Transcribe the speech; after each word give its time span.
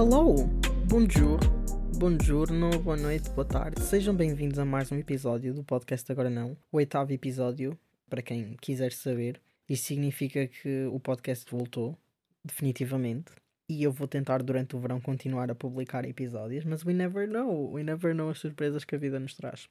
hello! 0.00 0.34
Bonjour, 0.88 1.38
buongiorno, 1.98 2.70
boa 2.78 2.96
noite, 2.96 3.28
boa 3.32 3.44
tarde. 3.44 3.82
Sejam 3.82 4.16
bem-vindos 4.16 4.58
a 4.58 4.64
mais 4.64 4.90
um 4.90 4.96
episódio 4.96 5.52
do 5.52 5.62
podcast 5.62 6.10
Agora 6.10 6.30
Não, 6.30 6.56
o 6.72 6.78
oitavo 6.78 7.12
episódio, 7.12 7.78
para 8.08 8.22
quem 8.22 8.56
quiser 8.62 8.92
saber. 8.92 9.38
Isso 9.68 9.84
significa 9.84 10.46
que 10.46 10.86
o 10.86 10.98
podcast 10.98 11.44
voltou, 11.50 11.98
definitivamente. 12.42 13.30
E 13.68 13.82
eu 13.82 13.92
vou 13.92 14.08
tentar 14.08 14.42
durante 14.42 14.74
o 14.74 14.80
verão 14.80 15.02
continuar 15.02 15.50
a 15.50 15.54
publicar 15.54 16.06
episódios, 16.06 16.64
mas 16.64 16.82
we 16.82 16.94
never 16.94 17.28
know, 17.28 17.70
we 17.70 17.82
never 17.82 18.14
know 18.14 18.30
as 18.30 18.38
surpresas 18.38 18.86
que 18.86 18.94
a 18.94 18.98
vida 18.98 19.20
nos 19.20 19.34
traz. 19.34 19.68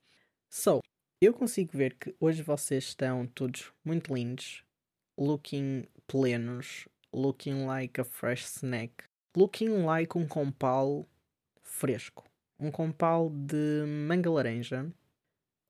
So, 0.47 0.81
eu 1.19 1.33
consigo 1.33 1.75
ver 1.75 1.95
que 1.95 2.15
hoje 2.19 2.43
vocês 2.43 2.83
estão 2.83 3.25
todos 3.25 3.73
muito 3.83 4.13
lindos, 4.13 4.63
looking 5.17 5.87
plenos, 6.05 6.87
looking 7.11 7.65
like 7.65 7.99
a 7.99 8.03
fresh 8.03 8.45
snack, 8.45 9.08
looking 9.39 9.85
like 9.85 10.17
um 10.17 10.27
compal 10.27 11.07
fresco. 11.63 12.25
Um 12.59 12.69
compal 12.69 13.29
de 13.29 13.85
manga 13.87 14.29
laranja, 14.29 14.91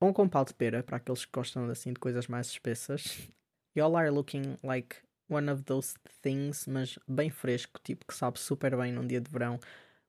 ou 0.02 0.10
um 0.10 0.14
compal 0.14 0.44
de 0.44 0.56
pera, 0.56 0.82
para 0.82 0.98
aqueles 0.98 1.24
que 1.24 1.32
gostam 1.32 1.70
assim 1.70 1.94
de 1.94 2.00
coisas 2.00 2.28
mais 2.28 2.48
espessas. 2.48 3.30
Y'all 3.78 3.96
are 3.96 4.10
looking 4.10 4.58
like 4.64 4.96
one 5.30 5.52
of 5.52 5.62
those 5.66 5.94
things, 6.24 6.66
mas 6.66 6.98
bem 7.08 7.30
fresco, 7.30 7.80
tipo 7.84 8.08
que 8.08 8.14
sabe 8.16 8.40
super 8.40 8.76
bem 8.76 8.92
num 8.92 9.06
dia 9.06 9.22
de 9.22 9.30
verão. 9.30 9.60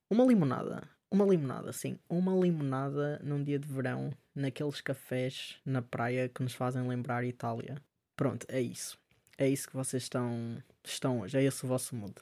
Uma 0.09 0.25
limonada. 0.25 0.89
Uma 1.11 1.27
limonada, 1.27 1.71
sim. 1.71 1.99
Uma 2.09 2.33
limonada 2.35 3.21
num 3.23 3.45
dia 3.45 3.59
de 3.59 3.69
verão, 3.69 4.11
naqueles 4.35 4.81
cafés 4.81 5.61
na 5.67 5.83
praia 5.83 6.31
que 6.31 6.43
nos 6.43 6.55
fazem 6.55 6.89
lembrar 6.89 7.25
Itália. 7.25 7.77
Pronto, 8.17 8.47
é 8.49 8.61
isso. 8.61 8.99
É 9.37 9.47
isso 9.47 9.69
que 9.69 9.77
vocês 9.77 10.05
estão, 10.05 10.63
estão 10.83 11.21
hoje. 11.21 11.37
É 11.37 11.43
esse 11.43 11.63
o 11.65 11.69
vosso 11.69 11.95
mood. 11.95 12.15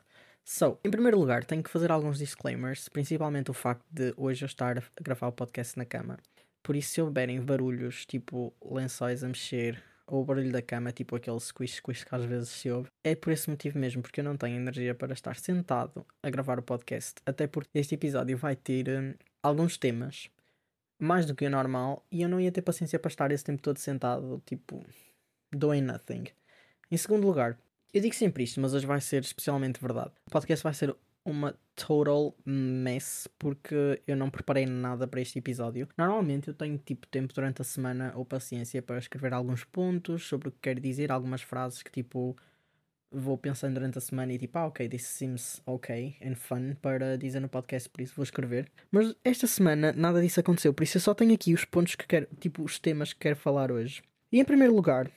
So, 0.51 0.79
em 0.83 0.91
primeiro 0.91 1.19
lugar, 1.19 1.45
tenho 1.45 1.63
que 1.63 1.69
fazer 1.69 1.93
alguns 1.93 2.17
disclaimers, 2.17 2.89
principalmente 2.89 3.51
o 3.51 3.55
facto 3.55 3.85
de 3.91 4.15
hoje 4.17 4.45
eu 4.45 4.47
estar 4.47 4.79
a 4.79 4.83
gravar 5.03 5.29
o 5.29 5.33
podcast 5.33 5.77
na 5.77 5.85
cama. 5.85 6.19
Por 6.63 6.75
isso, 6.75 6.89
se 6.89 7.03
houverem 7.03 7.39
barulhos, 7.39 8.07
tipo 8.07 8.55
lençóis 8.65 9.23
a 9.23 9.29
mexer, 9.29 9.85
ou 10.07 10.23
o 10.23 10.25
barulho 10.25 10.51
da 10.51 10.63
cama, 10.63 10.91
tipo 10.91 11.15
aquele 11.15 11.39
squish 11.39 11.75
squish 11.75 12.03
que 12.03 12.15
às 12.15 12.25
vezes 12.25 12.49
se 12.49 12.71
ouve, 12.71 12.89
é 13.05 13.15
por 13.15 13.31
esse 13.31 13.51
motivo 13.51 13.79
mesmo, 13.79 14.01
porque 14.01 14.21
eu 14.21 14.25
não 14.25 14.39
tenho 14.39 14.57
energia 14.57 14.95
para 14.95 15.13
estar 15.13 15.37
sentado 15.37 16.07
a 16.23 16.31
gravar 16.31 16.59
o 16.59 16.63
podcast. 16.63 17.17
Até 17.27 17.47
porque 17.47 17.79
este 17.79 17.97
episódio 17.97 18.39
vai 18.39 18.57
ter 18.57 18.89
hum, 18.89 19.13
alguns 19.43 19.77
temas, 19.77 20.31
mais 20.99 21.27
do 21.27 21.35
que 21.35 21.45
o 21.45 21.51
normal, 21.51 22.07
e 22.11 22.23
eu 22.23 22.29
não 22.29 22.41
ia 22.41 22.51
ter 22.51 22.63
paciência 22.63 22.99
para 22.99 23.11
estar 23.11 23.31
esse 23.31 23.45
tempo 23.45 23.61
todo 23.61 23.77
sentado, 23.77 24.43
tipo, 24.47 24.83
doing 25.53 25.83
nothing. 25.83 26.25
Em 26.91 26.97
segundo 26.97 27.27
lugar, 27.27 27.59
eu 27.93 28.01
digo 28.01 28.15
sempre 28.15 28.45
isto, 28.45 28.61
mas 28.61 28.75
hoje 28.75 28.87
vai 28.87 29.01
ser 29.01 29.23
especialmente 29.23 29.81
verdade. 29.81 30.13
O 30.27 30.31
podcast 30.31 30.63
vai 30.63 30.75
ser 30.75 30.95
uma 31.25 31.55
total 31.75 32.35
mess 32.45 33.29
porque 33.39 34.01
eu 34.07 34.17
não 34.17 34.31
preparei 34.31 34.67
nada 34.67 35.07
para 35.07 35.21
este 35.21 35.39
episódio. 35.39 35.89
Normalmente 35.97 36.49
eu 36.49 36.55
tenho 36.55 36.79
tipo 36.79 37.07
tempo 37.07 37.33
durante 37.35 37.61
a 37.61 37.65
semana 37.65 38.13
ou 38.15 38.25
paciência 38.25 38.81
para 38.83 38.99
escrever 38.99 39.33
alguns 39.33 39.65
pontos 39.65 40.27
sobre 40.27 40.49
o 40.49 40.53
que 40.53 40.59
quero 40.61 40.81
dizer, 40.81 41.13
algumas 41.13 41.43
frases 41.43 41.83
que 41.83 41.91
tipo 41.91 42.37
vou 43.11 43.39
pensando 43.39 43.75
durante 43.75 43.97
a 43.97 44.01
semana 44.01 44.33
e 44.33 44.39
tipo, 44.39 44.59
ah, 44.59 44.67
ok, 44.67 44.87
this 44.89 45.07
seems 45.07 45.63
ok 45.65 46.17
and 46.23 46.35
fun 46.35 46.75
para 46.81 47.17
dizer 47.17 47.41
no 47.41 47.49
podcast, 47.49 47.89
por 47.89 48.03
isso 48.03 48.15
vou 48.15 48.23
escrever. 48.23 48.71
Mas 48.91 49.15
esta 49.25 49.47
semana 49.47 49.93
nada 49.93 50.21
disso 50.21 50.41
aconteceu, 50.41 50.75
por 50.75 50.83
isso 50.83 50.99
eu 50.99 51.01
só 51.01 51.15
tenho 51.15 51.35
aqui 51.35 51.55
os 51.55 51.65
pontos 51.65 51.95
que 51.95 52.07
quero, 52.07 52.27
tipo, 52.39 52.63
os 52.63 52.79
temas 52.79 53.13
que 53.13 53.21
quero 53.21 53.37
falar 53.37 53.73
hoje. 53.73 54.03
E 54.31 54.39
em 54.39 54.45
primeiro 54.45 54.75
lugar, 54.75 55.11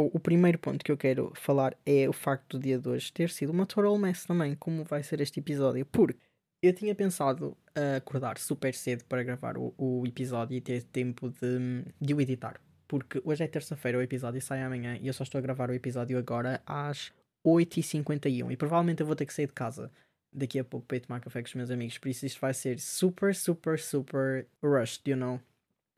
o 0.00 0.20
primeiro 0.20 0.58
ponto 0.58 0.84
que 0.84 0.92
eu 0.92 0.96
quero 0.96 1.32
falar 1.34 1.76
é 1.84 2.08
o 2.08 2.12
facto 2.12 2.58
do 2.58 2.62
dia 2.62 2.78
de 2.78 2.88
hoje 2.88 3.12
ter 3.12 3.30
sido 3.30 3.50
uma 3.50 3.66
total 3.66 3.96
mess 3.98 4.24
também, 4.24 4.54
como 4.54 4.84
vai 4.84 5.02
ser 5.02 5.20
este 5.20 5.40
episódio, 5.40 5.86
porque 5.86 6.18
eu 6.62 6.72
tinha 6.72 6.94
pensado 6.94 7.56
a 7.74 7.96
acordar 7.96 8.38
super 8.38 8.74
cedo 8.74 9.04
para 9.04 9.22
gravar 9.22 9.56
o, 9.56 9.74
o 9.76 10.06
episódio 10.06 10.56
e 10.56 10.60
ter 10.60 10.82
tempo 10.84 11.28
de, 11.28 11.84
de 12.00 12.14
o 12.14 12.20
editar. 12.20 12.60
Porque 12.88 13.20
hoje 13.24 13.44
é 13.44 13.48
terça-feira, 13.48 13.98
o 13.98 14.02
episódio 14.02 14.40
sai 14.40 14.62
amanhã 14.62 14.98
e 15.00 15.06
eu 15.06 15.12
só 15.12 15.24
estou 15.24 15.38
a 15.38 15.42
gravar 15.42 15.70
o 15.70 15.74
episódio 15.74 16.18
agora 16.18 16.62
às 16.64 17.12
8h51 17.44 18.52
e 18.52 18.56
provavelmente 18.56 19.00
eu 19.00 19.06
vou 19.06 19.16
ter 19.16 19.26
que 19.26 19.34
sair 19.34 19.46
de 19.46 19.52
casa 19.52 19.90
daqui 20.32 20.58
a 20.58 20.64
pouco 20.64 20.86
para 20.86 20.98
ir 20.98 21.00
tomar 21.00 21.20
café 21.20 21.42
com 21.42 21.48
os 21.48 21.54
meus 21.54 21.70
amigos. 21.70 21.98
Por 21.98 22.08
isso 22.08 22.26
isto 22.26 22.40
vai 22.40 22.54
ser 22.54 22.78
super, 22.78 23.34
super, 23.34 23.78
super 23.78 24.46
rushed, 24.62 25.08
you 25.08 25.16
know? 25.16 25.40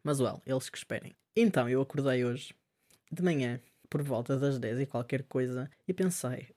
Mas 0.02 0.20
well, 0.20 0.40
eles 0.46 0.68
que 0.68 0.78
esperem. 0.78 1.14
Então 1.36 1.68
eu 1.68 1.80
acordei 1.80 2.24
hoje 2.24 2.54
de 3.10 3.22
manhã 3.22 3.60
por 3.88 4.02
volta 4.02 4.38
das 4.38 4.58
10 4.58 4.80
e 4.80 4.86
qualquer 4.86 5.22
coisa 5.24 5.70
e 5.86 5.92
pensei, 5.92 6.48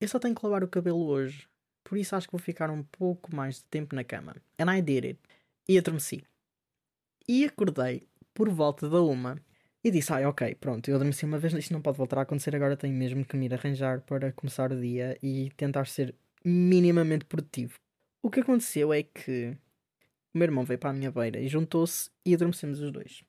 eu 0.00 0.08
só 0.08 0.18
tenho 0.18 0.34
que 0.34 0.44
lavar 0.44 0.62
o 0.62 0.68
cabelo 0.68 1.06
hoje, 1.06 1.48
por 1.82 1.96
isso 1.96 2.14
acho 2.14 2.26
que 2.26 2.32
vou 2.32 2.40
ficar 2.40 2.70
um 2.70 2.82
pouco 2.82 3.34
mais 3.34 3.56
de 3.56 3.64
tempo 3.64 3.94
na 3.94 4.04
cama. 4.04 4.36
And 4.58 4.74
I 4.74 4.82
did 4.82 5.04
it. 5.04 5.20
E 5.68 5.78
adormeci. 5.78 6.24
E 7.28 7.44
acordei 7.44 8.06
por 8.34 8.48
volta 8.48 8.88
da 8.88 9.00
uma 9.00 9.40
e 9.82 9.90
disse, 9.90 10.12
ai, 10.12 10.24
ah, 10.24 10.30
ok, 10.30 10.54
pronto, 10.56 10.88
eu 10.88 10.96
adormeci 10.96 11.24
uma 11.24 11.38
vez, 11.38 11.52
isto 11.54 11.72
não 11.72 11.80
pode 11.80 11.96
voltar 11.96 12.18
a 12.18 12.22
acontecer, 12.22 12.54
agora 12.54 12.76
tenho 12.76 12.94
mesmo 12.94 13.24
que 13.24 13.36
me 13.36 13.46
ir 13.46 13.54
arranjar 13.54 14.00
para 14.00 14.32
começar 14.32 14.72
o 14.72 14.80
dia 14.80 15.16
e 15.22 15.50
tentar 15.56 15.86
ser 15.86 16.14
minimamente 16.44 17.24
produtivo. 17.24 17.78
O 18.22 18.30
que 18.30 18.40
aconteceu 18.40 18.92
é 18.92 19.02
que 19.02 19.56
o 20.34 20.38
meu 20.38 20.46
irmão 20.46 20.64
veio 20.64 20.78
para 20.78 20.90
a 20.90 20.92
minha 20.92 21.10
beira 21.10 21.40
e 21.40 21.48
juntou-se 21.48 22.10
e 22.24 22.34
adormecemos 22.34 22.80
os 22.80 22.90
dois 22.90 23.24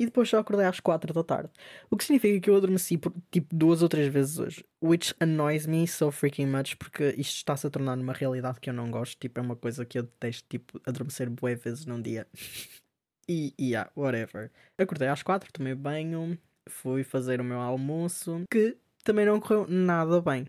e 0.00 0.06
depois 0.06 0.30
só 0.30 0.38
acordei 0.38 0.64
às 0.64 0.80
4 0.80 1.12
da 1.12 1.22
tarde. 1.22 1.50
O 1.90 1.96
que 1.96 2.04
significa 2.04 2.40
que 2.40 2.48
eu 2.48 2.56
adormeci 2.56 2.96
por 2.96 3.12
tipo 3.30 3.54
duas 3.54 3.82
ou 3.82 3.88
três 3.88 4.10
vezes 4.10 4.38
hoje. 4.38 4.64
Which 4.82 5.14
annoys 5.20 5.66
me 5.66 5.86
so 5.86 6.10
freaking 6.10 6.46
much 6.46 6.74
porque 6.76 7.14
isto 7.18 7.36
está-se 7.36 7.66
a 7.66 7.70
tornar 7.70 7.98
uma 7.98 8.14
realidade 8.14 8.60
que 8.60 8.70
eu 8.70 8.74
não 8.74 8.90
gosto. 8.90 9.18
Tipo, 9.20 9.40
é 9.40 9.42
uma 9.42 9.54
coisa 9.54 9.84
que 9.84 9.98
eu 9.98 10.04
detesto, 10.04 10.48
tipo, 10.48 10.80
adormecer 10.86 11.28
bué 11.28 11.54
vezes 11.54 11.84
num 11.84 12.00
dia. 12.00 12.26
e, 13.28 13.52
yeah, 13.60 13.90
whatever. 13.94 14.50
Acordei 14.78 15.08
às 15.08 15.22
4, 15.22 15.52
tomei 15.52 15.74
banho, 15.74 16.38
fui 16.66 17.04
fazer 17.04 17.38
o 17.38 17.44
meu 17.44 17.60
almoço, 17.60 18.42
que 18.50 18.78
também 19.04 19.26
não 19.26 19.38
correu 19.38 19.66
nada 19.68 20.18
bem. 20.22 20.46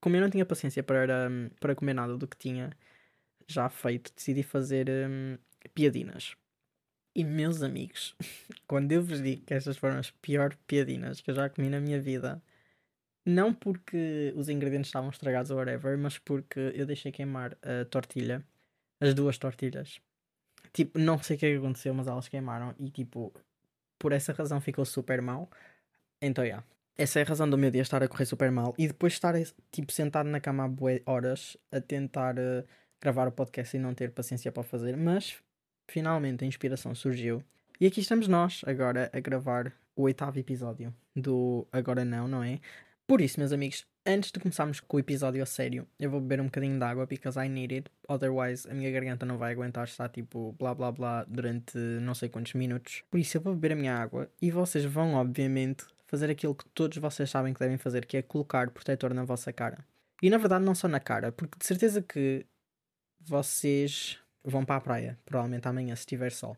Como 0.00 0.16
eu 0.16 0.20
não 0.20 0.30
tinha 0.30 0.44
paciência 0.44 0.82
para, 0.82 1.30
para 1.60 1.76
comer 1.76 1.94
nada 1.94 2.18
do 2.18 2.26
que 2.26 2.36
tinha 2.36 2.70
já 3.46 3.68
feito, 3.68 4.12
decidi 4.16 4.42
fazer 4.42 4.90
um, 4.90 5.38
piadinas. 5.72 6.34
E 7.14 7.22
meus 7.22 7.62
amigos, 7.62 8.14
quando 8.66 8.90
eu 8.92 9.02
vos 9.02 9.22
digo 9.22 9.44
que 9.44 9.54
estas 9.54 9.76
foram 9.76 9.98
as 9.98 10.10
piores 10.10 10.58
piadinas 10.66 11.20
que 11.20 11.30
eu 11.30 11.34
já 11.34 11.48
comi 11.48 11.68
na 11.68 11.80
minha 11.80 12.00
vida, 12.00 12.42
não 13.24 13.54
porque 13.54 14.32
os 14.36 14.48
ingredientes 14.48 14.88
estavam 14.88 15.10
estragados 15.10 15.50
ou 15.50 15.58
whatever, 15.58 15.96
mas 15.96 16.18
porque 16.18 16.72
eu 16.74 16.84
deixei 16.84 17.12
queimar 17.12 17.56
a 17.62 17.84
tortilha, 17.86 18.44
as 19.00 19.14
duas 19.14 19.38
tortilhas. 19.38 20.00
Tipo, 20.72 20.98
não 20.98 21.22
sei 21.22 21.36
o 21.36 21.38
que, 21.38 21.46
é 21.46 21.56
aconteceu, 21.56 21.94
mas 21.94 22.06
elas 22.08 22.28
queimaram 22.28 22.74
e 22.78 22.90
tipo, 22.90 23.32
por 23.98 24.12
essa 24.12 24.32
razão 24.32 24.60
ficou 24.60 24.84
super 24.84 25.22
mal. 25.22 25.48
Então, 26.20 26.44
já. 26.44 26.48
Yeah. 26.48 26.66
Essa 26.96 27.18
é 27.18 27.22
a 27.22 27.26
razão 27.26 27.50
do 27.50 27.58
meu 27.58 27.72
dia 27.72 27.82
estar 27.82 28.02
a 28.04 28.08
correr 28.08 28.24
super 28.24 28.52
mal 28.52 28.72
e 28.78 28.86
depois 28.86 29.14
estar 29.14 29.34
tipo 29.72 29.92
sentado 29.92 30.28
na 30.28 30.38
cama 30.40 30.64
há 30.64 31.10
horas 31.10 31.56
a 31.72 31.80
tentar 31.80 32.36
uh, 32.38 32.64
gravar 33.00 33.26
o 33.26 33.32
podcast 33.32 33.76
e 33.76 33.80
não 33.80 33.92
ter 33.94 34.12
paciência 34.12 34.52
para 34.52 34.62
fazer, 34.62 34.96
mas 34.96 35.42
finalmente 35.88 36.44
a 36.44 36.46
inspiração 36.46 36.94
surgiu. 36.94 37.42
E 37.80 37.86
aqui 37.86 38.00
estamos 38.00 38.28
nós, 38.28 38.62
agora, 38.66 39.10
a 39.12 39.20
gravar 39.20 39.72
o 39.96 40.02
oitavo 40.02 40.38
episódio 40.38 40.94
do 41.14 41.66
Agora 41.72 42.04
Não, 42.04 42.26
não 42.28 42.42
é? 42.42 42.60
Por 43.06 43.20
isso, 43.20 43.38
meus 43.38 43.52
amigos, 43.52 43.86
antes 44.06 44.32
de 44.32 44.40
começarmos 44.40 44.80
com 44.80 44.96
o 44.96 45.00
episódio 45.00 45.42
a 45.42 45.46
sério, 45.46 45.86
eu 45.98 46.10
vou 46.10 46.20
beber 46.20 46.40
um 46.40 46.46
bocadinho 46.46 46.78
de 46.78 46.84
água 46.84 47.06
because 47.06 47.38
I 47.38 47.48
need 47.48 47.74
it. 47.74 47.90
Otherwise, 48.08 48.68
a 48.70 48.74
minha 48.74 48.90
garganta 48.90 49.26
não 49.26 49.36
vai 49.36 49.52
aguentar 49.52 49.84
estar 49.84 50.08
tipo 50.08 50.52
blá 50.58 50.74
blá 50.74 50.90
blá 50.90 51.24
durante 51.24 51.76
não 51.76 52.14
sei 52.14 52.28
quantos 52.28 52.54
minutos. 52.54 53.02
Por 53.10 53.20
isso, 53.20 53.36
eu 53.36 53.40
vou 53.42 53.54
beber 53.54 53.72
a 53.72 53.76
minha 53.76 53.94
água 53.94 54.30
e 54.40 54.50
vocês 54.50 54.84
vão, 54.84 55.14
obviamente, 55.14 55.84
fazer 56.06 56.30
aquilo 56.30 56.54
que 56.54 56.64
todos 56.70 56.96
vocês 56.98 57.28
sabem 57.28 57.52
que 57.52 57.60
devem 57.60 57.76
fazer, 57.76 58.06
que 58.06 58.16
é 58.16 58.22
colocar 58.22 58.70
protetor 58.70 59.12
na 59.12 59.24
vossa 59.24 59.52
cara. 59.52 59.84
E 60.22 60.30
na 60.30 60.38
verdade, 60.38 60.64
não 60.64 60.74
só 60.74 60.88
na 60.88 61.00
cara, 61.00 61.32
porque 61.32 61.58
de 61.58 61.66
certeza 61.66 62.00
que 62.00 62.46
vocês 63.20 64.18
vão 64.44 64.64
para 64.64 64.76
a 64.76 64.80
praia, 64.80 65.18
provavelmente 65.24 65.66
amanhã, 65.66 65.96
se 65.96 66.06
tiver 66.06 66.30
sol. 66.30 66.56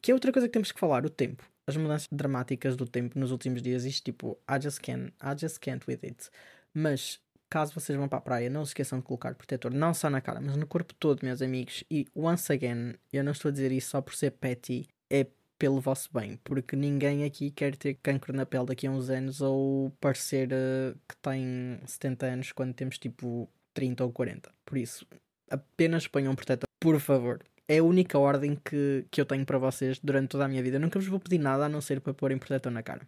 Que 0.00 0.10
é 0.10 0.14
outra 0.14 0.32
coisa 0.32 0.48
que 0.48 0.52
temos 0.52 0.72
que 0.72 0.80
falar, 0.80 1.04
o 1.04 1.10
tempo. 1.10 1.44
As 1.66 1.76
mudanças 1.76 2.08
dramáticas 2.10 2.76
do 2.76 2.86
tempo 2.86 3.18
nos 3.18 3.30
últimos 3.30 3.60
dias, 3.60 3.84
isto 3.84 4.04
tipo, 4.04 4.38
I 4.48 4.62
just 4.62 4.80
can't, 4.80 5.12
I 5.22 5.38
just 5.38 5.58
can't 5.58 5.84
with 5.88 6.00
it. 6.04 6.30
Mas, 6.72 7.20
caso 7.50 7.72
vocês 7.74 7.98
vão 7.98 8.08
para 8.08 8.18
a 8.18 8.22
praia, 8.22 8.50
não 8.50 8.64
se 8.64 8.70
esqueçam 8.70 9.00
de 9.00 9.04
colocar 9.04 9.34
protetor, 9.34 9.72
não 9.72 9.92
só 9.92 10.08
na 10.08 10.20
cara, 10.20 10.40
mas 10.40 10.56
no 10.56 10.66
corpo 10.66 10.94
todo, 10.94 11.24
meus 11.24 11.42
amigos. 11.42 11.84
E, 11.90 12.06
once 12.14 12.52
again, 12.52 12.94
eu 13.12 13.24
não 13.24 13.32
estou 13.32 13.48
a 13.48 13.52
dizer 13.52 13.72
isso 13.72 13.90
só 13.90 14.00
por 14.00 14.14
ser 14.14 14.32
petty, 14.32 14.86
é 15.10 15.26
pelo 15.58 15.80
vosso 15.80 16.10
bem, 16.12 16.38
porque 16.44 16.76
ninguém 16.76 17.24
aqui 17.24 17.50
quer 17.50 17.76
ter 17.76 17.94
cancro 17.94 18.32
na 18.32 18.44
pele 18.44 18.66
daqui 18.66 18.86
a 18.86 18.90
uns 18.90 19.08
anos 19.08 19.40
ou 19.40 19.90
parecer 20.00 20.50
uh, 20.52 20.98
que 21.08 21.16
tem 21.16 21.80
70 21.86 22.26
anos 22.26 22.52
quando 22.52 22.74
temos 22.74 22.98
tipo 22.98 23.48
30 23.72 24.04
ou 24.04 24.12
40. 24.12 24.52
Por 24.64 24.76
isso, 24.76 25.06
apenas 25.50 26.06
ponham 26.06 26.32
um 26.32 26.36
protetor 26.36 26.65
por 26.86 27.00
favor. 27.00 27.40
É 27.66 27.78
a 27.78 27.82
única 27.82 28.16
ordem 28.16 28.56
que, 28.64 29.04
que 29.10 29.20
eu 29.20 29.26
tenho 29.26 29.44
para 29.44 29.58
vocês 29.58 29.98
durante 29.98 30.28
toda 30.28 30.44
a 30.44 30.48
minha 30.48 30.62
vida. 30.62 30.76
Eu 30.76 30.80
nunca 30.80 31.00
vos 31.00 31.08
vou 31.08 31.18
pedir 31.18 31.38
nada 31.38 31.64
a 31.64 31.68
não 31.68 31.80
ser 31.80 32.00
para 32.00 32.14
porem 32.14 32.38
protetor 32.38 32.70
na 32.70 32.80
cara. 32.80 33.02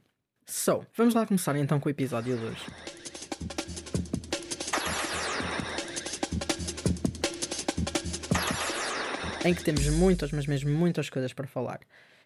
So, 0.45 0.85
vamos 0.97 1.15
lá 1.15 1.25
começar 1.25 1.55
então 1.55 1.79
com 1.79 1.89
o 1.89 1.91
episódio 1.91 2.37
de 2.37 2.45
hoje. 2.45 2.67
em 9.45 9.55
que 9.55 9.63
temos 9.63 9.89
muitas, 9.91 10.33
mas 10.33 10.49
mesmo 10.49 10.71
muitas 10.71 11.09
coisas 11.09 11.33
para 11.33 11.47
falar. 11.47 11.79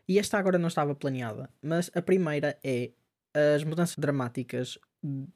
E 0.08 0.18
esta 0.18 0.38
agora 0.38 0.58
não 0.58 0.68
estava 0.68 0.94
planeada, 0.94 1.50
mas 1.60 1.90
a 1.94 2.00
primeira 2.00 2.58
é 2.64 2.92
as 3.54 3.62
mudanças 3.62 3.96
dramáticas 3.98 4.78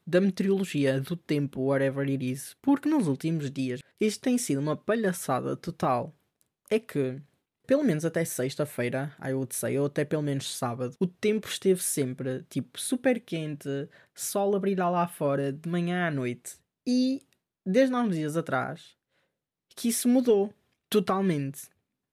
da 0.07 0.21
meteorologia, 0.21 1.01
do 1.01 1.17
tempo, 1.17 1.61
whatever 1.61 2.07
it 2.09 2.25
is, 2.25 2.57
porque 2.63 2.89
nos 2.89 3.09
últimos 3.09 3.51
dias 3.51 3.81
isto 4.01 4.21
tem 4.21 4.39
sido 4.39 4.61
uma 4.61 4.77
palhaçada 4.77 5.57
total. 5.57 6.15
É 6.71 6.79
que, 6.79 7.21
pelo 7.67 7.83
menos 7.83 8.05
até 8.05 8.25
sexta-feira, 8.25 9.15
I 9.21 9.33
would 9.33 9.55
say, 9.55 9.79
ou 9.79 9.87
até 9.87 10.05
pelo 10.05 10.23
menos 10.23 10.57
sábado, 10.57 10.95
o 11.01 11.07
tempo 11.07 11.49
esteve 11.49 11.83
sempre 11.83 12.45
tipo 12.49 12.81
super 12.81 13.21
quente, 13.21 13.69
sol 14.15 14.55
a 14.55 14.59
brilhar 14.61 14.91
lá 14.91 15.07
fora, 15.09 15.53
de 15.53 15.69
manhã 15.69 16.07
à 16.07 16.11
noite. 16.11 16.57
E 16.87 17.23
desde 17.65 17.95
há 17.95 18.01
uns 18.01 18.15
dias 18.15 18.37
atrás 18.37 18.97
que 19.75 19.89
isso 19.89 20.09
mudou 20.09 20.53
totalmente. 20.89 21.69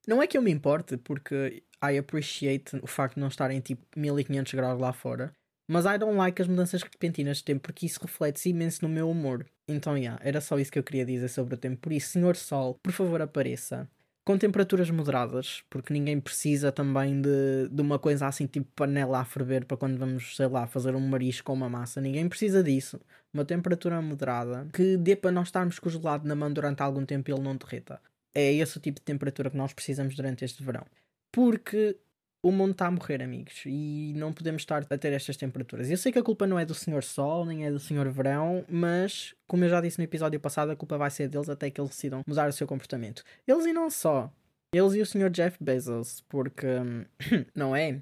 Não 0.06 0.22
é 0.22 0.28
que 0.28 0.38
eu 0.38 0.42
me 0.42 0.52
importe, 0.52 0.98
porque 0.98 1.64
I 1.82 1.98
appreciate 1.98 2.76
o 2.82 2.88
facto 2.88 3.16
de 3.16 3.22
não 3.22 3.30
estarem 3.30 3.62
tipo 3.62 3.86
1500 3.96 4.54
graus 4.54 4.80
lá 4.80 4.92
fora. 4.92 5.34
Mas 5.68 5.86
I 5.86 5.98
don't 5.98 6.18
like 6.18 6.42
as 6.42 6.48
mudanças 6.48 6.84
repentinas 6.84 7.38
de 7.38 7.46
tempo 7.46 7.62
porque 7.62 7.86
isso 7.86 8.00
reflete-se 8.02 8.50
imenso 8.50 8.80
no 8.82 8.90
meu 8.90 9.10
humor. 9.10 9.46
Então, 9.68 9.98
yeah, 9.98 10.20
era 10.24 10.42
só 10.42 10.60
isso 10.60 10.72
que 10.72 10.78
eu 10.78 10.84
queria 10.84 11.06
dizer 11.06 11.30
sobre 11.30 11.56
o 11.56 11.58
tempo. 11.58 11.78
Por 11.78 11.94
isso, 11.94 12.10
Senhor 12.10 12.36
Sol, 12.36 12.78
por 12.84 12.92
favor, 12.92 13.22
apareça. 13.22 13.90
Com 14.26 14.38
temperaturas 14.38 14.90
moderadas, 14.90 15.64
porque 15.70 15.92
ninguém 15.92 16.20
precisa 16.20 16.72
também 16.72 17.22
de, 17.22 17.68
de 17.70 17.82
uma 17.82 18.00
coisa 18.00 18.26
assim 18.26 18.48
tipo 18.48 18.70
panela 18.74 19.20
a 19.20 19.26
ferver 19.26 19.66
para 19.66 19.76
quando 19.76 19.98
vamos, 19.98 20.38
sei 20.38 20.48
lá, 20.48 20.66
fazer 20.66 20.96
um 20.96 21.02
marisco 21.02 21.52
ou 21.52 21.58
uma 21.58 21.68
massa. 21.68 22.00
Ninguém 22.00 22.30
precisa 22.30 22.64
disso. 22.64 23.02
Uma 23.34 23.44
temperatura 23.44 24.02
moderada 24.02 24.68
que 24.74 24.96
dê 24.96 25.16
para 25.16 25.32
nós 25.32 25.50
estarmos 25.50 25.78
com 25.78 25.90
o 25.90 25.92
gelado 25.92 26.26
na 26.26 26.36
mão 26.36 26.52
durante 26.54 26.82
algum 26.82 27.06
tempo 27.06 27.30
e 27.30 27.34
ele 27.34 27.42
não 27.42 27.58
derreta. 27.58 28.00
É 28.34 28.54
esse 28.54 28.78
o 28.78 28.82
tipo 28.82 29.00
de 29.00 29.06
temperatura 29.06 29.50
que 29.50 29.58
nós 29.58 29.74
precisamos 29.74 30.16
durante 30.16 30.46
este 30.46 30.64
verão. 30.64 30.86
Porque 31.30 31.98
o 32.44 32.52
mundo 32.52 32.74
está 32.74 32.88
a 32.88 32.92
morrer, 32.92 33.24
amigos, 33.24 33.64
e 33.66 34.14
não 34.18 34.34
podemos 34.34 34.64
estar 34.64 34.86
a 34.90 34.98
ter 34.98 35.14
estas 35.14 35.38
temperaturas. 35.38 35.90
Eu 35.90 35.96
sei 35.96 36.12
que 36.12 36.20
a 36.20 36.24
culpa 36.24 36.46
não 36.46 36.60
é 36.60 36.66
do 36.66 36.76
Senhor 36.76 37.02
Sol, 37.02 37.46
nem 37.46 37.66
é 37.66 37.72
do 37.72 37.80
Senhor 37.80 38.08
Verão, 38.10 38.66
mas, 38.70 39.34
como 39.48 39.64
eu 39.64 39.70
já 39.70 39.80
disse 39.80 39.98
no 39.98 40.04
episódio 40.04 40.38
passado, 40.42 40.70
a 40.70 40.76
culpa 40.76 40.98
vai 40.98 41.10
ser 41.10 41.30
deles 41.30 41.48
até 41.48 41.72
que 41.72 41.80
eles 41.80 41.92
decidam 41.92 42.22
mudar 42.28 42.50
o 42.50 42.54
seu 42.54 42.68
comportamento. 42.68 43.24
Eles 43.48 43.66
e 43.66 43.72
não 43.72 43.90
só. 43.90 44.30
Eles 44.74 44.94
e 44.94 45.02
o 45.02 45.06
Senhor 45.06 45.30
Jeff 45.30 45.58
Bezos, 45.64 46.22
porque, 46.28 46.68
não 47.56 47.74
é? 47.74 48.02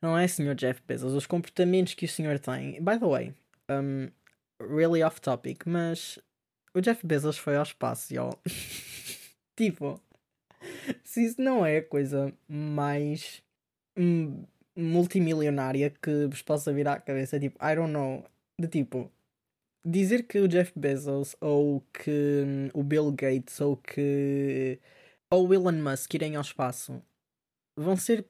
Não 0.00 0.16
é, 0.16 0.26
Senhor 0.26 0.54
Jeff 0.54 0.82
Bezos. 0.88 1.12
Os 1.12 1.26
comportamentos 1.26 1.92
que 1.92 2.06
o 2.06 2.08
senhor 2.08 2.38
tem. 2.38 2.82
By 2.82 2.98
the 2.98 3.06
way, 3.06 3.34
um, 3.70 4.08
really 4.58 5.02
off 5.02 5.20
topic, 5.20 5.66
mas 5.66 6.18
o 6.74 6.80
Jeff 6.80 7.06
Bezos 7.06 7.36
foi 7.36 7.56
ao 7.56 7.62
espaço, 7.62 8.14
y'all. 8.14 8.40
tipo, 9.56 10.00
se 11.12 11.26
isso 11.26 11.42
não 11.42 11.64
é 11.66 11.76
a 11.76 11.84
coisa 11.84 12.32
mais 12.48 13.42
hum, 13.98 14.44
multimilionária 14.74 15.90
que 15.90 16.26
vos 16.26 16.40
possa 16.40 16.72
vir 16.72 16.88
à 16.88 16.98
cabeça, 16.98 17.38
tipo, 17.38 17.62
I 17.62 17.74
don't 17.74 17.92
know, 17.92 18.24
de 18.58 18.66
tipo, 18.66 19.12
dizer 19.84 20.22
que 20.22 20.38
o 20.40 20.48
Jeff 20.48 20.72
Bezos 20.74 21.36
ou 21.38 21.82
que 21.92 22.10
hum, 22.46 22.70
o 22.72 22.82
Bill 22.82 23.12
Gates 23.12 23.60
ou 23.60 23.76
que 23.76 24.80
ou 25.30 25.48
o 25.48 25.54
Elon 25.54 25.72
Musk 25.72 26.14
irem 26.14 26.36
ao 26.36 26.42
espaço 26.42 27.02
vão 27.78 27.94
ser 27.94 28.26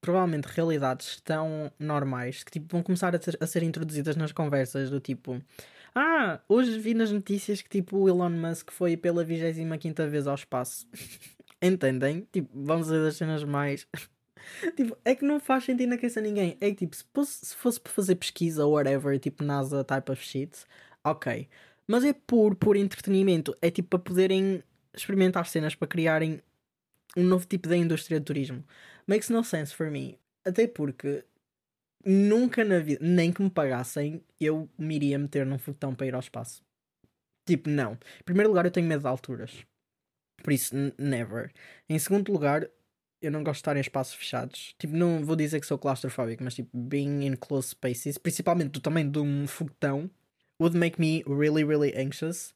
provavelmente 0.00 0.46
realidades 0.46 1.20
tão 1.20 1.70
normais 1.78 2.42
que 2.42 2.50
tipo, 2.50 2.66
vão 2.72 2.82
começar 2.82 3.14
a, 3.14 3.18
ter, 3.20 3.38
a 3.40 3.46
ser 3.46 3.62
introduzidas 3.62 4.16
nas 4.16 4.32
conversas 4.32 4.90
do 4.90 4.98
tipo 4.98 5.40
ah, 5.94 6.40
hoje 6.48 6.78
vi 6.80 6.92
nas 6.92 7.12
notícias 7.12 7.62
que 7.62 7.68
tipo 7.68 7.98
o 7.98 8.08
Elon 8.08 8.30
Musk 8.30 8.72
foi 8.72 8.96
pela 8.96 9.24
25 9.24 10.10
vez 10.10 10.26
ao 10.26 10.34
espaço. 10.34 10.86
Entendem? 11.66 12.26
Tipo, 12.32 12.48
vamos 12.54 12.86
dizer 12.86 13.02
das 13.02 13.16
cenas 13.16 13.44
mais. 13.44 13.86
tipo, 14.76 14.96
é 15.04 15.14
que 15.14 15.24
não 15.24 15.40
faz 15.40 15.64
sentido 15.64 15.88
na 15.90 15.96
cabeça 15.96 16.20
ninguém. 16.20 16.56
É 16.60 16.70
que 16.70 16.76
tipo, 16.76 16.94
se 16.94 17.04
fosse, 17.12 17.46
se 17.46 17.56
fosse 17.56 17.80
para 17.80 17.92
fazer 17.92 18.14
pesquisa 18.16 18.64
ou 18.64 18.74
whatever, 18.74 19.18
tipo 19.18 19.42
NASA 19.44 19.84
type 19.84 20.10
of 20.12 20.22
shit, 20.22 20.64
ok. 21.04 21.48
Mas 21.86 22.04
é 22.04 22.12
por, 22.12 22.54
por 22.54 22.76
entretenimento. 22.76 23.56
É 23.60 23.70
tipo 23.70 23.90
para 23.90 23.98
poderem 23.98 24.62
experimentar 24.94 25.46
cenas 25.46 25.74
para 25.74 25.88
criarem 25.88 26.40
um 27.16 27.24
novo 27.24 27.46
tipo 27.46 27.68
de 27.68 27.76
indústria 27.76 28.18
de 28.18 28.26
turismo. 28.26 28.64
Makes 29.06 29.30
no 29.30 29.42
sense 29.44 29.74
for 29.74 29.90
me. 29.90 30.18
Até 30.44 30.66
porque 30.66 31.24
nunca 32.04 32.64
na 32.64 32.78
vida, 32.78 33.04
nem 33.04 33.32
que 33.32 33.42
me 33.42 33.50
pagassem, 33.50 34.22
eu 34.40 34.68
me 34.78 34.94
iria 34.94 35.18
meter 35.18 35.44
num 35.44 35.58
foguetão 35.58 35.94
para 35.94 36.06
ir 36.06 36.14
ao 36.14 36.20
espaço. 36.20 36.62
Tipo, 37.44 37.68
não. 37.70 37.92
Em 37.92 38.24
primeiro 38.24 38.48
lugar, 38.50 38.64
eu 38.64 38.70
tenho 38.70 38.86
medo 38.86 39.00
de 39.00 39.08
alturas. 39.08 39.66
Por 40.46 40.52
isso, 40.52 40.76
never. 40.96 41.50
Em 41.88 41.98
segundo 41.98 42.30
lugar, 42.32 42.68
eu 43.20 43.32
não 43.32 43.42
gosto 43.42 43.56
de 43.56 43.60
estar 43.62 43.76
em 43.76 43.80
espaços 43.80 44.14
fechados. 44.14 44.76
Tipo, 44.78 44.94
não 44.96 45.24
vou 45.24 45.34
dizer 45.34 45.58
que 45.58 45.66
sou 45.66 45.76
claustrofóbico, 45.76 46.44
mas 46.44 46.54
tipo, 46.54 46.70
being 46.72 47.26
in 47.26 47.34
close 47.34 47.70
spaces, 47.70 48.16
principalmente 48.16 48.70
do 48.70 48.78
tamanho 48.78 49.10
de 49.10 49.18
um 49.18 49.48
foguetão, 49.48 50.08
would 50.60 50.78
make 50.78 51.00
me 51.00 51.24
really, 51.26 51.64
really 51.64 51.92
anxious. 52.00 52.54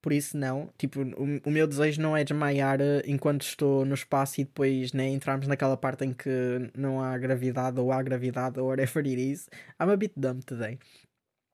Por 0.00 0.14
isso, 0.14 0.34
não. 0.34 0.70
Tipo, 0.78 1.02
o, 1.02 1.40
o 1.44 1.50
meu 1.50 1.66
desejo 1.66 2.00
não 2.00 2.16
é 2.16 2.24
desmaiar 2.24 2.80
eh, 2.80 3.02
enquanto 3.04 3.42
estou 3.42 3.84
no 3.84 3.92
espaço 3.94 4.40
e 4.40 4.44
depois 4.44 4.94
né, 4.94 5.06
entrarmos 5.10 5.46
naquela 5.46 5.76
parte 5.76 6.06
em 6.06 6.14
que 6.14 6.30
não 6.74 7.02
há 7.02 7.18
gravidade 7.18 7.78
ou 7.78 7.92
há 7.92 8.02
gravidade 8.02 8.58
ou 8.58 8.68
whatever 8.68 9.04
it 9.04 9.20
is. 9.20 9.46
I'm 9.78 9.90
a 9.90 9.96
bit 9.98 10.14
dumb 10.16 10.40
today. 10.42 10.78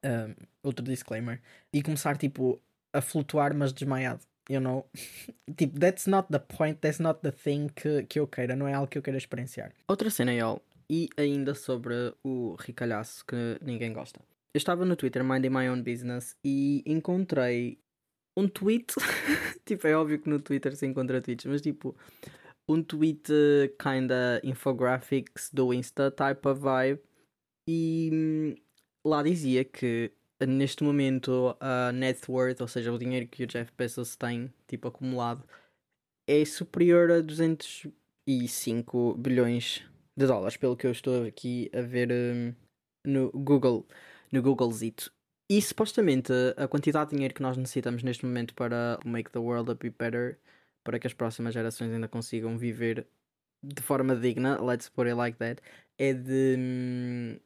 Um, 0.05 0.37
outro 0.63 0.85
disclaimer. 0.85 1.41
E 1.73 1.83
começar, 1.83 2.17
tipo, 2.17 2.63
a 2.93 3.01
flutuar, 3.01 3.53
mas 3.53 3.73
desmaiado. 3.73 4.21
You 4.49 4.61
know? 4.61 4.87
tipo, 5.57 5.79
that's 5.79 6.07
not 6.07 6.29
the 6.31 6.39
point, 6.39 6.81
that's 6.81 6.99
not 6.99 7.21
the 7.23 7.33
thing 7.33 7.69
que, 7.75 8.05
que 8.05 8.19
eu 8.19 8.27
queira, 8.27 8.57
não 8.57 8.67
é 8.67 8.75
algo 8.75 8.89
que 8.89 8.99
eu 8.99 9.03
queira 9.03 9.19
experienciar. 9.19 9.73
Outra 9.89 10.11
cena, 10.11 10.33
y'all. 10.35 10.63
E 10.91 11.09
ainda 11.17 11.55
sobre 11.55 12.15
o 12.23 12.57
ricalhaço 12.59 13.25
que 13.25 13.59
ninguém 13.63 13.93
gosta. 13.93 14.21
Eu 14.55 14.59
estava 14.59 14.85
no 14.85 14.97
Twitter, 14.97 15.25
Minding 15.25 15.49
My 15.49 15.69
Own 15.69 15.83
Business, 15.83 16.37
e 16.45 16.83
encontrei 16.85 17.79
um 18.37 18.49
tweet. 18.49 18.95
tipo, 19.65 19.87
é 19.87 19.97
óbvio 19.97 20.19
que 20.19 20.29
no 20.29 20.41
Twitter 20.41 20.77
se 20.77 20.87
encontra 20.87 21.23
tweets, 21.23 21.47
mas 21.47 21.63
tipo, 21.63 21.97
um 22.69 22.83
tweet 22.83 23.31
kinda 23.79 24.41
infographics 24.45 25.51
do 25.53 25.73
Insta 25.73 26.11
type 26.11 26.47
of 26.47 26.61
vibe. 26.61 27.01
E 27.69 28.11
hum, 28.13 28.55
lá 29.07 29.23
dizia 29.23 29.65
que 29.65 30.13
neste 30.47 30.83
momento 30.85 31.57
a 31.61 31.93
net 31.93 32.31
worth, 32.31 32.61
ou 32.61 32.69
seja, 32.69 32.93
o 32.93 32.99
dinheiro 32.99 33.27
que 33.29 33.45
o 33.45 33.47
Jeff 33.47 33.73
Bezos 33.77 34.17
tem, 34.17 34.53
tipo, 34.67 34.89
acumulado, 34.89 35.45
é 36.27 36.45
superior 36.45 37.11
a 37.11 37.21
205 37.21 39.15
bilhões 39.15 39.83
de 40.17 40.27
dólares, 40.27 40.57
pelo 40.57 40.77
que 40.77 40.87
eu 40.87 40.93
estou 40.93 41.25
aqui 41.27 41.71
a 41.75 41.81
ver 41.81 42.11
um, 42.13 42.55
no 43.05 43.31
Google, 43.33 43.87
no 44.31 44.43
Googlezito. 44.43 45.13
E 45.51 45.61
supostamente 45.61 46.33
a 46.57 46.67
quantidade 46.69 47.11
de 47.11 47.17
dinheiro 47.17 47.35
que 47.35 47.43
nós 47.43 47.57
necessitamos 47.57 48.03
neste 48.03 48.25
momento 48.25 48.55
para 48.55 48.99
make 49.05 49.31
the 49.31 49.39
world 49.39 49.71
a 49.71 49.75
bit 49.75 49.97
better, 49.99 50.39
para 50.85 50.99
que 50.99 51.07
as 51.07 51.15
próximas 51.15 51.55
gerações 51.55 51.93
ainda 51.93 52.09
consigam 52.09 52.57
viver 52.57 53.07
de 53.63 53.83
forma 53.83 54.17
digna, 54.17 54.61
let's 54.61 54.89
put 54.89 55.09
it 55.09 55.17
like 55.17 55.39
that, 55.39 55.63
é 55.99 56.13
de. 56.13 56.57
Hum, 56.59 57.39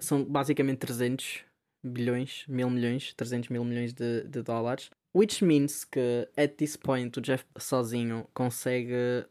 são 0.00 0.24
basicamente 0.24 0.78
300 0.78 1.44
bilhões, 1.82 2.44
mil 2.48 2.70
milhões, 2.70 3.12
300 3.14 3.48
mil 3.48 3.64
milhões 3.64 3.92
de, 3.92 4.24
de 4.24 4.42
dólares. 4.42 4.90
Which 5.14 5.44
means 5.44 5.84
que, 5.84 6.28
at 6.36 6.56
this 6.56 6.76
point, 6.76 7.18
o 7.18 7.22
Jeff 7.22 7.44
sozinho 7.58 8.26
consegue 8.32 9.26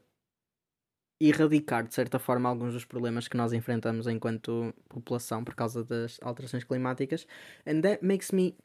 erradicar, 1.20 1.86
de 1.86 1.94
certa 1.94 2.18
forma, 2.18 2.48
alguns 2.48 2.72
dos 2.72 2.84
problemas 2.84 3.28
que 3.28 3.36
nós 3.36 3.52
enfrentamos 3.52 4.06
enquanto 4.06 4.74
população 4.88 5.44
por 5.44 5.54
causa 5.54 5.84
das 5.84 6.18
alterações 6.22 6.64
climáticas. 6.64 7.26
And 7.66 7.80
that 7.82 8.04
makes 8.04 8.30
me 8.30 8.56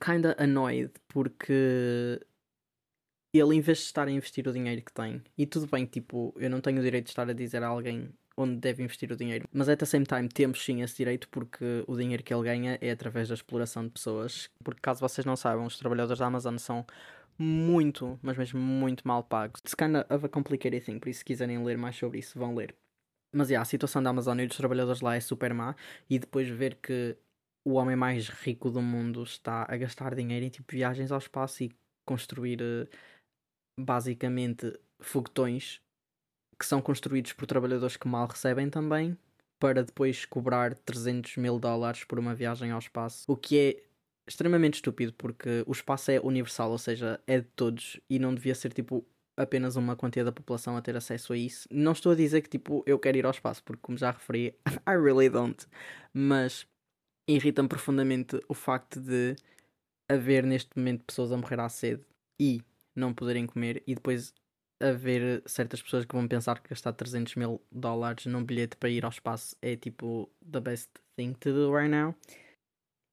kinda 0.00 0.34
annoyed, 0.38 0.92
porque 1.08 2.20
ele, 3.34 3.56
em 3.56 3.60
vez 3.60 3.78
de 3.78 3.84
estar 3.84 4.06
a 4.06 4.10
investir 4.10 4.46
o 4.46 4.52
dinheiro 4.52 4.82
que 4.82 4.92
tem, 4.92 5.22
e 5.36 5.46
tudo 5.46 5.66
bem, 5.66 5.86
tipo, 5.86 6.34
eu 6.36 6.50
não 6.50 6.60
tenho 6.60 6.78
o 6.80 6.82
direito 6.82 7.06
de 7.06 7.10
estar 7.10 7.28
a 7.28 7.32
dizer 7.32 7.62
a 7.62 7.68
alguém 7.68 8.12
onde 8.36 8.56
deve 8.56 8.82
investir 8.82 9.10
o 9.12 9.16
dinheiro. 9.16 9.48
Mas 9.52 9.68
at 9.68 9.78
the 9.78 9.86
same 9.86 10.04
time 10.04 10.28
temos 10.28 10.64
sim 10.64 10.82
esse 10.82 10.96
direito 10.96 11.28
porque 11.28 11.84
o 11.86 11.96
dinheiro 11.96 12.22
que 12.22 12.32
ele 12.32 12.42
ganha 12.42 12.78
é 12.80 12.90
através 12.90 13.28
da 13.28 13.34
exploração 13.34 13.84
de 13.84 13.90
pessoas. 13.90 14.50
Porque 14.62 14.80
caso 14.80 15.00
vocês 15.00 15.24
não 15.24 15.36
saibam, 15.36 15.66
os 15.66 15.78
trabalhadores 15.78 16.18
da 16.18 16.26
Amazon 16.26 16.56
são 16.56 16.86
muito, 17.38 18.18
mas 18.22 18.36
mesmo 18.36 18.60
muito 18.60 19.06
mal 19.06 19.22
pagos. 19.24 19.60
It's 19.60 19.74
kind 19.74 19.96
of 20.08 20.26
a 20.26 20.28
complicated 20.28 20.84
thing, 20.84 20.98
por 20.98 21.08
isso 21.08 21.20
se 21.20 21.24
quiserem 21.24 21.62
ler 21.64 21.76
mais 21.76 21.96
sobre 21.96 22.18
isso, 22.18 22.38
vão 22.38 22.54
ler. 22.54 22.74
Mas 23.34 23.48
yeah, 23.48 23.62
a 23.62 23.64
situação 23.64 24.02
da 24.02 24.10
Amazon 24.10 24.38
e 24.40 24.46
dos 24.46 24.56
trabalhadores 24.56 25.00
lá 25.00 25.16
é 25.16 25.20
super 25.20 25.54
má 25.54 25.74
e 26.08 26.18
depois 26.18 26.48
ver 26.48 26.76
que 26.76 27.16
o 27.64 27.74
homem 27.74 27.96
mais 27.96 28.28
rico 28.28 28.70
do 28.70 28.82
mundo 28.82 29.22
está 29.22 29.66
a 29.68 29.76
gastar 29.76 30.14
dinheiro 30.14 30.44
em 30.44 30.50
tipo 30.50 30.70
viagens 30.70 31.10
ao 31.10 31.18
espaço 31.18 31.64
e 31.64 31.72
construir 32.04 32.60
eh, 32.60 32.88
basicamente 33.80 34.78
foguetões 35.00 35.80
que 36.62 36.66
são 36.66 36.80
construídos 36.80 37.32
por 37.32 37.44
trabalhadores 37.44 37.96
que 37.96 38.06
mal 38.06 38.28
recebem 38.28 38.70
também, 38.70 39.18
para 39.58 39.82
depois 39.82 40.24
cobrar 40.24 40.74
300 40.74 41.36
mil 41.36 41.58
dólares 41.58 42.04
por 42.04 42.20
uma 42.20 42.36
viagem 42.36 42.70
ao 42.70 42.78
espaço, 42.78 43.24
o 43.26 43.36
que 43.36 43.58
é 43.58 43.82
extremamente 44.28 44.74
estúpido 44.74 45.12
porque 45.14 45.64
o 45.66 45.72
espaço 45.72 46.12
é 46.12 46.20
universal, 46.20 46.70
ou 46.70 46.78
seja, 46.78 47.20
é 47.26 47.40
de 47.40 47.48
todos 47.56 47.98
e 48.08 48.16
não 48.16 48.32
devia 48.32 48.54
ser 48.54 48.72
tipo 48.72 49.04
apenas 49.36 49.74
uma 49.74 49.96
quantia 49.96 50.22
da 50.22 50.30
população 50.30 50.76
a 50.76 50.80
ter 50.80 50.96
acesso 50.96 51.32
a 51.32 51.36
isso. 51.36 51.66
Não 51.68 51.90
estou 51.90 52.12
a 52.12 52.14
dizer 52.14 52.42
que 52.42 52.48
tipo 52.48 52.84
eu 52.86 52.96
quero 52.96 53.18
ir 53.18 53.26
ao 53.26 53.32
espaço, 53.32 53.60
porque 53.64 53.82
como 53.82 53.98
já 53.98 54.12
referi, 54.12 54.54
I 54.88 54.92
really 54.92 55.28
don't. 55.28 55.66
Mas 56.14 56.64
irrita-me 57.26 57.68
profundamente 57.68 58.40
o 58.48 58.54
facto 58.54 59.00
de 59.00 59.34
haver 60.08 60.44
neste 60.46 60.70
momento 60.76 61.02
pessoas 61.04 61.32
a 61.32 61.36
morrer 61.36 61.58
à 61.58 61.68
sede 61.68 62.04
e 62.40 62.62
não 62.94 63.12
poderem 63.12 63.46
comer 63.46 63.82
e 63.84 63.96
depois 63.96 64.32
haver 64.82 65.42
certas 65.46 65.80
pessoas 65.80 66.04
que 66.04 66.14
vão 66.14 66.26
pensar 66.26 66.60
que 66.60 66.70
gastar 66.70 66.92
300 66.92 67.36
mil 67.36 67.60
dólares 67.70 68.26
num 68.26 68.44
bilhete 68.44 68.76
para 68.76 68.90
ir 68.90 69.04
ao 69.04 69.10
espaço 69.10 69.56
é 69.62 69.76
tipo 69.76 70.28
the 70.50 70.60
best 70.60 70.90
thing 71.16 71.32
to 71.34 71.52
do 71.52 71.74
right 71.74 71.90
now. 71.90 72.14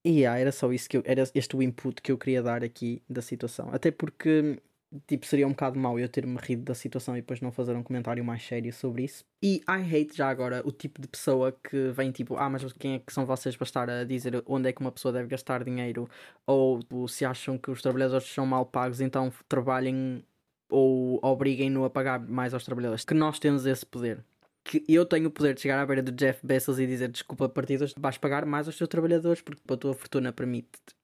E 0.06 0.22
yeah, 0.22 0.40
era 0.40 0.52
só 0.52 0.72
isso 0.72 0.90
que 0.90 0.98
eu, 0.98 1.04
era 1.06 1.24
este 1.36 1.56
o 1.56 1.62
input 1.62 2.02
que 2.02 2.12
eu 2.12 2.18
queria 2.18 2.42
dar 2.42 2.64
aqui 2.64 3.02
da 3.10 3.22
situação. 3.22 3.70
Até 3.74 3.92
porque 3.92 4.58
tipo, 5.06 5.26
seria 5.26 5.46
um 5.46 5.52
bocado 5.52 5.80
mau 5.80 6.00
eu 6.00 6.10
ter-me 6.10 6.38
rido 6.42 6.64
da 6.64 6.74
situação 6.74 7.16
e 7.16 7.22
depois 7.22 7.42
não 7.42 7.52
fazer 7.52 7.76
um 7.76 7.84
comentário 7.84 8.24
mais 8.24 8.44
sério 8.44 8.72
sobre 8.74 9.04
isso. 9.04 9.24
E 9.44 9.62
I 9.70 9.82
hate 9.84 10.16
já 10.16 10.30
agora 10.30 10.62
o 10.66 10.72
tipo 10.72 11.02
de 11.02 11.08
pessoa 11.08 11.52
que 11.52 11.90
vem 11.92 12.12
tipo, 12.12 12.36
ah, 12.38 12.50
mas 12.50 12.72
quem 12.74 12.96
é 12.96 13.00
que 13.00 13.14
são 13.14 13.26
vocês 13.26 13.56
para 13.56 13.66
estar 13.66 13.90
a 13.90 14.04
dizer 14.04 14.44
onde 14.48 14.70
é 14.70 14.74
que 14.74 14.82
uma 14.82 14.92
pessoa 14.92 15.12
deve 15.12 15.28
gastar 15.28 15.64
dinheiro? 15.64 16.10
Ou 16.46 16.80
tipo, 16.80 17.08
se 17.08 17.24
acham 17.24 17.58
que 17.58 17.70
os 17.70 17.82
trabalhadores 17.82 18.28
são 18.28 18.46
mal 18.46 18.66
pagos, 18.66 19.02
então 19.02 19.32
trabalhem 19.48 20.24
ou 20.70 21.20
obriguem-no 21.24 21.84
a 21.84 21.90
pagar 21.90 22.20
mais 22.20 22.54
aos 22.54 22.64
trabalhadores. 22.64 23.04
Que 23.04 23.14
nós 23.14 23.40
temos 23.40 23.66
esse 23.66 23.86
poder. 23.86 24.24
Que 24.64 24.84
eu 24.88 25.06
tenho 25.06 25.28
o 25.28 25.32
poder 25.32 25.56
de 25.56 25.62
chegar 25.62 25.80
à 25.80 25.86
beira 25.86 26.04
do 26.04 26.12
Jeff 26.12 26.46
Bezos 26.46 26.80
e 26.80 26.86
dizer 26.86 27.10
desculpa, 27.10 27.50
partidos, 27.50 27.94
vais 27.98 28.18
pagar 28.18 28.46
mais 28.46 28.68
aos 28.68 28.78
teus 28.78 28.90
trabalhadores 28.90 29.42
porque 29.42 29.62
a 29.68 29.78
tua 29.78 29.94
fortuna 29.94 30.32
permite-te. 30.32 30.96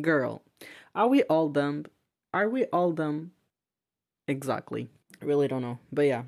Girl, 0.00 0.38
are 0.92 1.08
we 1.08 1.24
all 1.28 1.48
dumb? 1.48 1.84
Are 2.32 2.48
we 2.48 2.66
all 2.72 2.92
dumb? 2.92 3.30
Exactly. 4.26 4.90
Really 5.20 5.46
don't 5.46 5.62
know. 5.62 5.78
But 5.92 6.06
yeah, 6.06 6.24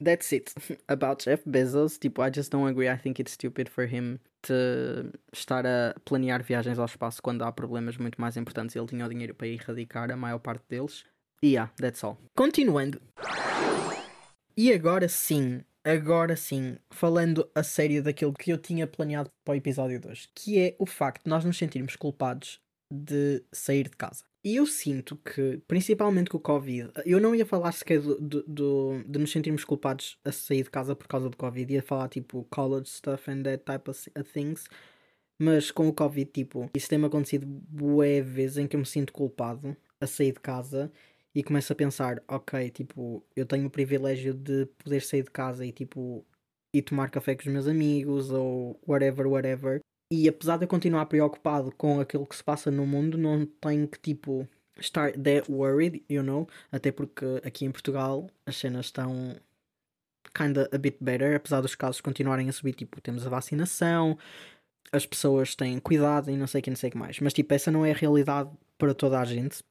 that's 0.00 0.32
it 0.32 0.54
about 0.88 1.22
Jeff 1.22 1.42
Bezos. 1.44 1.98
Tipo, 1.98 2.22
I 2.22 2.30
just 2.30 2.50
don't 2.50 2.68
agree. 2.68 2.88
I 2.88 2.96
think 2.96 3.20
it's 3.20 3.32
stupid 3.32 3.68
for 3.68 3.86
him 3.86 4.18
to 4.44 5.12
estar 5.32 5.66
a 5.66 5.94
planear 6.04 6.42
viagens 6.42 6.78
ao 6.78 6.86
espaço 6.86 7.20
quando 7.20 7.42
há 7.42 7.52
problemas 7.52 7.98
muito 7.98 8.18
mais 8.20 8.36
importantes. 8.36 8.74
Ele 8.76 8.86
tinha 8.86 9.04
o 9.04 9.08
dinheiro 9.08 9.34
para 9.34 9.48
erradicar 9.48 10.10
a 10.10 10.16
maior 10.16 10.38
parte 10.38 10.64
deles. 10.68 11.04
Yeah, 11.44 11.70
that's 11.76 12.02
all. 12.02 12.18
Continuando. 12.36 13.00
E 14.56 14.72
agora 14.72 15.08
sim, 15.08 15.62
agora 15.84 16.34
sim, 16.36 16.78
falando 16.90 17.48
a 17.54 17.62
sério 17.62 18.02
daquilo 18.02 18.32
que 18.32 18.50
eu 18.50 18.58
tinha 18.58 18.86
planeado 18.86 19.30
para 19.44 19.52
o 19.52 19.56
episódio 19.56 20.00
2, 20.00 20.30
que 20.34 20.58
é 20.58 20.76
o 20.78 20.86
facto 20.86 21.24
de 21.24 21.30
nós 21.30 21.44
nos 21.44 21.58
sentirmos 21.58 21.94
culpados 21.94 22.60
de 22.90 23.44
sair 23.52 23.84
de 23.84 23.96
casa. 23.96 24.24
E 24.44 24.56
eu 24.56 24.66
sinto 24.66 25.16
que, 25.16 25.60
principalmente 25.66 26.30
com 26.30 26.38
o 26.38 26.40
Covid, 26.40 26.92
eu 27.04 27.20
não 27.20 27.34
ia 27.34 27.44
falar 27.44 27.72
sequer 27.72 28.00
do, 28.00 28.16
do, 28.20 28.42
do, 28.44 29.04
de 29.04 29.18
nos 29.18 29.32
sentirmos 29.32 29.64
culpados 29.64 30.18
a 30.24 30.30
sair 30.30 30.62
de 30.62 30.70
casa 30.70 30.94
por 30.94 31.08
causa 31.08 31.28
do 31.28 31.36
Covid, 31.36 31.74
ia 31.74 31.82
falar 31.82 32.08
tipo 32.08 32.46
college 32.48 32.88
stuff 32.88 33.28
and 33.30 33.42
that 33.42 33.64
type 33.64 33.90
of 33.90 34.32
things. 34.32 34.68
Mas 35.38 35.70
com 35.70 35.88
o 35.88 35.92
Covid, 35.92 36.30
tipo, 36.30 36.70
isso 36.74 36.88
tem-me 36.88 37.06
acontecido 37.06 37.44
bué 37.44 38.22
vezes 38.22 38.56
em 38.56 38.66
que 38.66 38.76
eu 38.76 38.80
me 38.80 38.86
sinto 38.86 39.12
culpado 39.12 39.76
a 40.00 40.06
sair 40.06 40.32
de 40.32 40.40
casa 40.40 40.92
e 41.36 41.42
começo 41.42 41.70
a 41.70 41.76
pensar, 41.76 42.22
ok, 42.26 42.70
tipo, 42.70 43.22
eu 43.36 43.44
tenho 43.44 43.66
o 43.66 43.70
privilégio 43.70 44.32
de 44.32 44.64
poder 44.82 45.02
sair 45.02 45.22
de 45.22 45.30
casa 45.30 45.66
e 45.66 45.70
tipo 45.70 46.24
ir 46.74 46.80
tomar 46.80 47.10
café 47.10 47.34
com 47.34 47.42
os 47.42 47.46
meus 47.48 47.68
amigos 47.68 48.30
ou 48.30 48.80
whatever, 48.88 49.26
whatever. 49.26 49.80
E 50.10 50.26
apesar 50.30 50.56
de 50.56 50.64
eu 50.64 50.68
continuar 50.68 51.04
preocupado 51.04 51.70
com 51.72 52.00
aquilo 52.00 52.26
que 52.26 52.34
se 52.34 52.42
passa 52.42 52.70
no 52.70 52.86
mundo, 52.86 53.18
não 53.18 53.44
tenho 53.44 53.86
que, 53.86 53.98
tipo, 53.98 54.48
estar 54.78 55.12
that 55.12 55.52
worried, 55.52 56.02
you 56.08 56.22
know? 56.22 56.48
Até 56.72 56.90
porque 56.90 57.26
aqui 57.44 57.66
em 57.66 57.70
Portugal 57.70 58.30
as 58.46 58.56
cenas 58.56 58.86
estão 58.86 59.36
kinda 60.34 60.70
a 60.72 60.78
bit 60.78 60.96
better, 61.02 61.36
apesar 61.36 61.60
dos 61.60 61.74
casos 61.74 62.00
continuarem 62.00 62.48
a 62.48 62.52
subir. 62.52 62.72
Tipo, 62.72 62.98
temos 62.98 63.26
a 63.26 63.30
vacinação, 63.30 64.16
as 64.90 65.04
pessoas 65.04 65.54
têm 65.54 65.78
cuidado 65.80 66.30
e 66.30 66.36
não 66.36 66.46
sei 66.46 66.60
o 66.60 66.64
que, 66.64 66.70
não 66.70 66.76
sei 66.76 66.88
o 66.88 66.92
que 66.92 66.98
mais. 66.98 67.20
Mas, 67.20 67.34
tipo, 67.34 67.52
essa 67.52 67.70
não 67.70 67.84
é 67.84 67.92
a 67.92 67.94
realidade 67.94 68.50
para 68.78 68.94
toda 68.94 69.20
a 69.20 69.24
gente. 69.26 69.62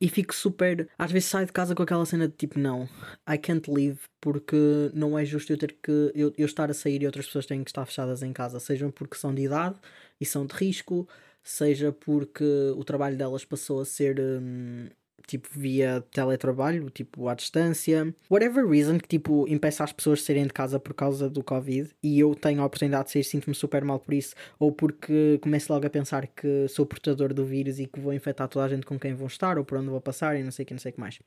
E 0.00 0.08
fico 0.08 0.34
super. 0.34 0.88
Às 0.98 1.12
vezes 1.12 1.28
saio 1.28 1.46
de 1.46 1.52
casa 1.52 1.74
com 1.74 1.82
aquela 1.82 2.04
cena 2.04 2.28
de 2.28 2.34
tipo, 2.34 2.58
não, 2.58 2.88
I 3.28 3.38
can't 3.38 3.70
leave 3.70 4.00
porque 4.20 4.56
não 4.92 5.18
é 5.18 5.24
justo 5.24 5.52
eu 5.52 5.58
ter 5.58 5.72
que. 5.82 6.12
Eu, 6.14 6.32
eu 6.36 6.46
estar 6.46 6.70
a 6.70 6.74
sair 6.74 7.02
e 7.02 7.06
outras 7.06 7.26
pessoas 7.26 7.46
têm 7.46 7.62
que 7.64 7.70
estar 7.70 7.86
fechadas 7.86 8.22
em 8.22 8.32
casa, 8.32 8.60
sejam 8.60 8.90
porque 8.90 9.16
são 9.16 9.34
de 9.34 9.42
idade 9.42 9.78
e 10.20 10.26
são 10.26 10.46
de 10.46 10.54
risco, 10.54 11.08
seja 11.42 11.92
porque 11.92 12.44
o 12.76 12.84
trabalho 12.84 13.16
delas 13.16 13.44
passou 13.44 13.80
a 13.80 13.84
ser. 13.84 14.18
Hum, 14.20 14.88
tipo 15.26 15.48
via 15.52 16.04
teletrabalho, 16.12 16.90
tipo 16.90 17.28
à 17.28 17.34
distância, 17.34 18.14
whatever 18.30 18.66
reason 18.66 18.98
que 18.98 19.08
tipo 19.08 19.46
impeça 19.48 19.84
as 19.84 19.92
pessoas 19.92 20.20
de 20.20 20.24
saírem 20.24 20.46
de 20.46 20.52
casa 20.52 20.78
por 20.78 20.94
causa 20.94 21.28
do 21.28 21.42
Covid 21.42 21.90
e 22.02 22.18
eu 22.20 22.34
tenho 22.34 22.62
a 22.62 22.66
oportunidade 22.66 23.06
de 23.06 23.12
sair, 23.12 23.24
sinto-me 23.24 23.54
super 23.54 23.84
mal 23.84 23.98
por 23.98 24.14
isso, 24.14 24.34
ou 24.58 24.72
porque 24.72 25.38
começo 25.42 25.72
logo 25.72 25.86
a 25.86 25.90
pensar 25.90 26.26
que 26.26 26.66
sou 26.68 26.86
portador 26.86 27.32
do 27.32 27.44
vírus 27.44 27.78
e 27.78 27.86
que 27.86 28.00
vou 28.00 28.12
infectar 28.12 28.48
toda 28.48 28.64
a 28.64 28.68
gente 28.68 28.86
com 28.86 28.98
quem 28.98 29.14
vou 29.14 29.26
estar 29.26 29.58
ou 29.58 29.64
por 29.64 29.78
onde 29.78 29.88
vou 29.88 30.00
passar 30.00 30.36
e 30.36 30.42
não 30.42 30.50
sei 30.50 30.64
o 30.64 30.66
que, 30.66 30.74
não 30.74 30.80
sei 30.80 30.90
o 30.90 30.94
que 30.94 31.00
mais. 31.00 31.18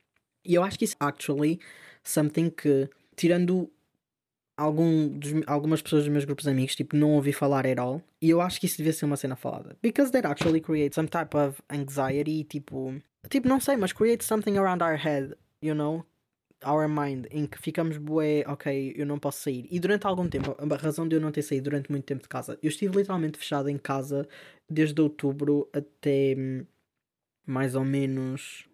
E 0.45 0.55
eu 0.55 0.63
acho 0.63 0.77
que 0.77 0.85
isso 0.85 0.95
actually 0.99 1.59
something 2.03 2.49
que, 2.49 2.89
tirando 3.15 3.69
algum 4.57 5.07
dos, 5.07 5.31
algumas 5.45 5.81
pessoas 5.81 6.03
dos 6.03 6.11
meus 6.11 6.25
grupos 6.25 6.43
de 6.43 6.51
amigos, 6.51 6.75
tipo, 6.75 6.95
não 6.95 7.11
ouvi 7.11 7.31
falar 7.31 7.65
at 7.65 7.77
all. 7.77 8.01
E 8.21 8.29
eu 8.29 8.41
acho 8.41 8.59
que 8.59 8.65
isso 8.65 8.77
devia 8.77 8.91
ser 8.91 9.05
uma 9.05 9.15
cena 9.15 9.35
falada. 9.35 9.77
Because 9.81 10.11
that 10.11 10.27
actually 10.27 10.59
creates 10.59 10.95
some 10.95 11.07
type 11.07 11.37
of 11.37 11.61
anxiety, 11.69 12.43
tipo, 12.43 12.99
Tipo, 13.29 13.47
não 13.47 13.59
sei, 13.59 13.75
mas 13.75 13.91
create 13.91 14.23
something 14.23 14.57
around 14.57 14.83
our 14.83 14.95
head, 14.97 15.35
you 15.61 15.75
know? 15.75 16.05
Our 16.65 16.87
mind, 16.87 17.27
em 17.29 17.45
que 17.45 17.59
ficamos 17.59 17.97
bué, 17.97 18.43
ok, 18.47 18.93
eu 18.95 19.05
não 19.05 19.19
posso 19.19 19.43
sair. 19.43 19.67
E 19.69 19.79
durante 19.79 20.07
algum 20.07 20.27
tempo, 20.27 20.55
a 20.57 20.75
razão 20.77 21.07
de 21.07 21.15
eu 21.15 21.21
não 21.21 21.31
ter 21.31 21.43
saído 21.43 21.65
durante 21.65 21.91
muito 21.91 22.05
tempo 22.05 22.23
de 22.23 22.29
casa, 22.29 22.57
eu 22.63 22.69
estive 22.69 22.97
literalmente 22.97 23.37
fechado 23.37 23.69
em 23.69 23.77
casa 23.77 24.27
desde 24.67 24.99
outubro 24.99 25.69
até 25.71 26.35
hum, 26.35 26.65
mais 27.45 27.75
ou 27.75 27.85
menos 27.85 28.67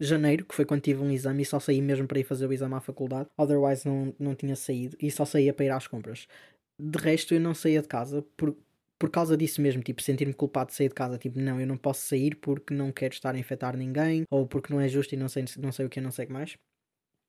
janeiro, 0.00 0.44
que 0.44 0.54
foi 0.54 0.64
quando 0.64 0.80
tive 0.80 1.02
um 1.02 1.10
exame 1.10 1.42
e 1.42 1.46
só 1.46 1.60
saí 1.60 1.82
mesmo 1.82 2.06
para 2.06 2.18
ir 2.18 2.24
fazer 2.24 2.46
o 2.46 2.52
exame 2.52 2.74
à 2.74 2.80
faculdade. 2.80 3.28
Otherwise 3.36 3.86
não, 3.86 4.14
não 4.18 4.34
tinha 4.34 4.56
saído 4.56 4.96
e 5.00 5.10
só 5.10 5.24
saía 5.24 5.52
para 5.52 5.66
ir 5.66 5.70
às 5.70 5.86
compras. 5.86 6.26
De 6.78 6.98
resto 6.98 7.34
eu 7.34 7.40
não 7.40 7.54
saía 7.54 7.82
de 7.82 7.88
casa 7.88 8.24
por, 8.36 8.56
por 8.98 9.10
causa 9.10 9.36
disso 9.36 9.60
mesmo, 9.60 9.82
tipo, 9.82 10.02
sentir-me 10.02 10.32
culpado 10.32 10.70
de 10.70 10.76
sair 10.76 10.88
de 10.88 10.94
casa, 10.94 11.18
tipo, 11.18 11.38
não, 11.38 11.60
eu 11.60 11.66
não 11.66 11.76
posso 11.76 12.06
sair 12.06 12.34
porque 12.36 12.74
não 12.74 12.90
quero 12.90 13.14
estar 13.14 13.34
a 13.34 13.38
infectar 13.38 13.76
ninguém, 13.76 14.24
ou 14.30 14.46
porque 14.46 14.72
não 14.72 14.80
é 14.80 14.88
justo 14.88 15.14
e 15.14 15.18
não 15.18 15.28
sei, 15.28 15.44
não 15.58 15.72
sei 15.72 15.86
o 15.86 15.88
que, 15.88 16.00
não 16.00 16.10
sei 16.10 16.26
mais. 16.26 16.56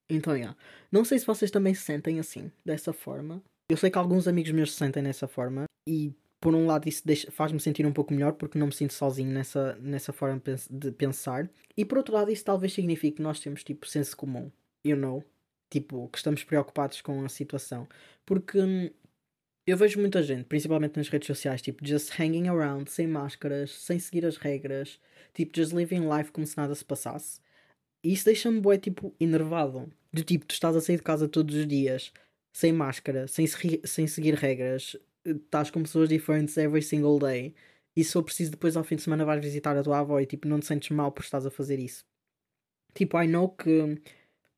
Então, 0.09 0.35
yeah. 0.35 0.57
não 0.91 1.05
sei 1.05 1.17
se 1.19 1.25
vocês 1.25 1.49
também 1.49 1.73
se 1.73 1.83
sentem 1.83 2.19
assim, 2.19 2.51
dessa 2.65 2.91
forma. 2.91 3.41
Eu 3.69 3.77
sei 3.77 3.89
que 3.89 3.97
alguns 3.97 4.27
amigos 4.27 4.51
meus 4.51 4.73
se 4.73 4.79
sentem 4.79 5.01
dessa 5.01 5.27
forma, 5.29 5.63
e 5.87 6.13
por 6.41 6.55
um 6.55 6.65
lado 6.65 6.89
isso 6.89 7.03
faz-me 7.31 7.59
sentir 7.59 7.85
um 7.85 7.93
pouco 7.93 8.13
melhor 8.13 8.33
porque 8.33 8.57
não 8.57 8.67
me 8.67 8.73
sinto 8.73 8.93
sozinho 8.93 9.31
nessa, 9.31 9.75
nessa 9.79 10.11
forma 10.11 10.41
de 10.69 10.91
pensar, 10.91 11.49
e 11.77 11.85
por 11.85 11.99
outro 11.99 12.15
lado 12.15 12.31
isso 12.31 12.43
talvez 12.43 12.73
signifique 12.73 13.17
que 13.17 13.23
nós 13.23 13.39
temos, 13.39 13.63
tipo, 13.63 13.87
senso 13.87 14.17
comum, 14.17 14.51
you 14.83 14.97
know? 14.97 15.23
Tipo, 15.69 16.09
que 16.09 16.17
estamos 16.17 16.43
preocupados 16.43 16.99
com 16.99 17.23
a 17.23 17.29
situação. 17.29 17.87
Porque 18.25 18.59
hum, 18.59 18.89
eu 19.65 19.77
vejo 19.77 19.99
muita 19.99 20.23
gente, 20.23 20.45
principalmente 20.45 20.97
nas 20.97 21.07
redes 21.07 21.27
sociais, 21.27 21.61
tipo, 21.61 21.85
just 21.85 22.19
hanging 22.19 22.47
around, 22.47 22.89
sem 22.89 23.07
máscaras, 23.07 23.71
sem 23.71 23.99
seguir 23.99 24.25
as 24.25 24.37
regras, 24.37 24.99
tipo, 25.33 25.55
just 25.55 25.71
living 25.73 26.09
life 26.09 26.31
como 26.31 26.45
se 26.47 26.57
nada 26.57 26.73
se 26.73 26.83
passasse. 26.83 27.39
E 28.03 28.11
isso 28.13 28.25
deixa-me, 28.25 28.59
bué, 28.59 28.77
tipo, 28.79 29.13
enervado. 29.19 29.91
Do 30.11 30.23
tipo, 30.23 30.45
tu 30.45 30.53
estás 30.53 30.75
a 30.75 30.81
sair 30.81 30.97
de 30.97 31.03
casa 31.03 31.29
todos 31.29 31.55
os 31.55 31.67
dias, 31.67 32.11
sem 32.51 32.73
máscara, 32.73 33.27
sem, 33.27 33.45
sem 33.47 34.07
seguir 34.07 34.33
regras, 34.33 34.97
estás 35.25 35.69
com 35.69 35.83
pessoas 35.83 36.09
diferentes 36.09 36.57
every 36.57 36.81
single 36.81 37.19
day, 37.19 37.53
e 37.95 38.03
se 38.03 38.13
for 38.13 38.23
preciso 38.23 38.51
depois 38.51 38.77
ao 38.77 38.83
fim 38.83 38.95
de 38.95 39.01
semana 39.01 39.25
vais 39.25 39.43
visitar 39.43 39.75
a 39.75 39.83
tua 39.83 39.99
avó 39.99 40.19
e, 40.19 40.25
tipo, 40.25 40.47
não 40.47 40.59
te 40.59 40.65
sentes 40.65 40.89
mal 40.89 41.11
por 41.11 41.23
estás 41.23 41.45
a 41.45 41.51
fazer 41.51 41.79
isso. 41.79 42.05
Tipo, 42.93 43.21
I 43.21 43.27
know 43.27 43.49
que 43.49 44.01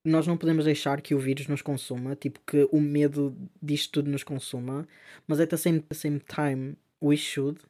nós 0.05 0.27
não 0.27 0.37
podemos 0.37 0.65
deixar 0.65 1.01
que 1.01 1.15
o 1.15 1.19
vírus 1.19 1.47
nos 1.47 1.61
consuma, 1.61 2.15
tipo 2.15 2.39
que 2.45 2.67
o 2.71 2.81
medo 2.81 3.35
disto 3.61 3.93
tudo 3.93 4.11
nos 4.11 4.23
consuma, 4.23 4.87
mas 5.27 5.39
at 5.39 5.49
the 5.49 5.57
same, 5.57 5.79
the 5.81 5.95
same 5.95 6.19
time 6.19 6.75
we 7.01 7.15
should, 7.15 7.61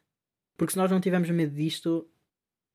porque 0.56 0.72
se 0.72 0.78
nós 0.78 0.90
não 0.90 1.00
tivermos 1.00 1.30
medo 1.30 1.54
disto, 1.54 2.08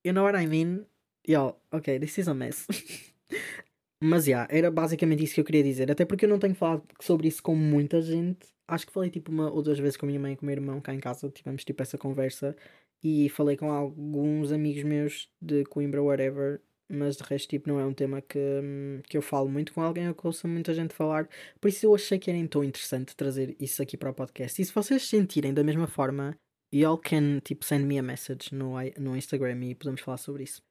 you 0.05 0.13
know 0.13 0.23
what 0.23 0.41
I 0.41 0.47
mean? 0.47 0.85
Yo, 1.27 1.55
ok, 1.71 1.99
this 1.99 2.17
is 2.17 2.27
a 2.27 2.33
mess. 2.33 2.65
mas 4.01 4.27
yeah, 4.27 4.47
era 4.49 4.71
basicamente 4.71 5.23
isso 5.23 5.33
que 5.35 5.41
eu 5.41 5.45
queria 5.45 5.63
dizer, 5.63 5.91
até 5.91 6.05
porque 6.05 6.25
eu 6.25 6.29
não 6.29 6.39
tenho 6.39 6.55
falado 6.55 6.83
sobre 7.01 7.27
isso 7.27 7.43
com 7.43 7.55
muita 7.55 8.01
gente. 8.01 8.47
Acho 8.69 8.85
que 8.85 8.93
falei 8.93 9.09
tipo 9.09 9.31
uma 9.31 9.51
ou 9.51 9.61
duas 9.61 9.79
vezes 9.79 9.97
com 9.97 10.05
a 10.05 10.07
minha 10.07 10.19
mãe 10.19 10.33
e 10.33 10.35
com 10.35 10.43
o 10.43 10.45
meu 10.45 10.53
irmão 10.53 10.79
cá 10.79 10.93
em 10.93 10.99
casa, 10.99 11.29
tivemos 11.29 11.63
tipo 11.65 11.81
essa 11.81 11.97
conversa 11.97 12.55
e 13.03 13.29
falei 13.29 13.57
com 13.57 13.71
alguns 13.71 14.51
amigos 14.51 14.83
meus 14.83 15.29
de 15.41 15.63
Coimbra, 15.65 16.03
whatever, 16.03 16.61
mas 16.87 17.17
de 17.17 17.23
resto 17.23 17.49
tipo, 17.49 17.67
não 17.69 17.79
é 17.79 17.85
um 17.85 17.93
tema 17.93 18.21
que, 18.21 18.39
que 19.07 19.17
eu 19.17 19.21
falo 19.21 19.49
muito 19.49 19.73
com 19.73 19.81
alguém 19.81 20.07
ou 20.07 20.13
que 20.13 20.25
ouço 20.25 20.47
muita 20.47 20.73
gente 20.73 20.93
falar, 20.93 21.27
por 21.59 21.67
isso 21.69 21.85
eu 21.85 21.95
achei 21.95 22.19
que 22.19 22.29
era 22.29 22.39
então 22.39 22.63
interessante 22.63 23.15
trazer 23.15 23.55
isso 23.59 23.81
aqui 23.81 23.97
para 23.97 24.11
o 24.11 24.13
podcast. 24.13 24.61
E 24.61 24.65
se 24.65 24.73
vocês 24.73 25.03
sentirem 25.03 25.53
da 25.53 25.63
mesma 25.63 25.87
forma, 25.87 26.37
y'all 26.71 26.97
can 26.97 27.39
tipo, 27.39 27.65
send 27.65 27.85
me 27.85 27.97
a 27.97 28.03
message 28.03 28.53
no, 28.53 28.73
no 28.97 29.15
Instagram 29.15 29.63
e 29.65 29.75
podemos 29.75 30.01
falar 30.01 30.17
sobre 30.17 30.43
isso. 30.43 30.68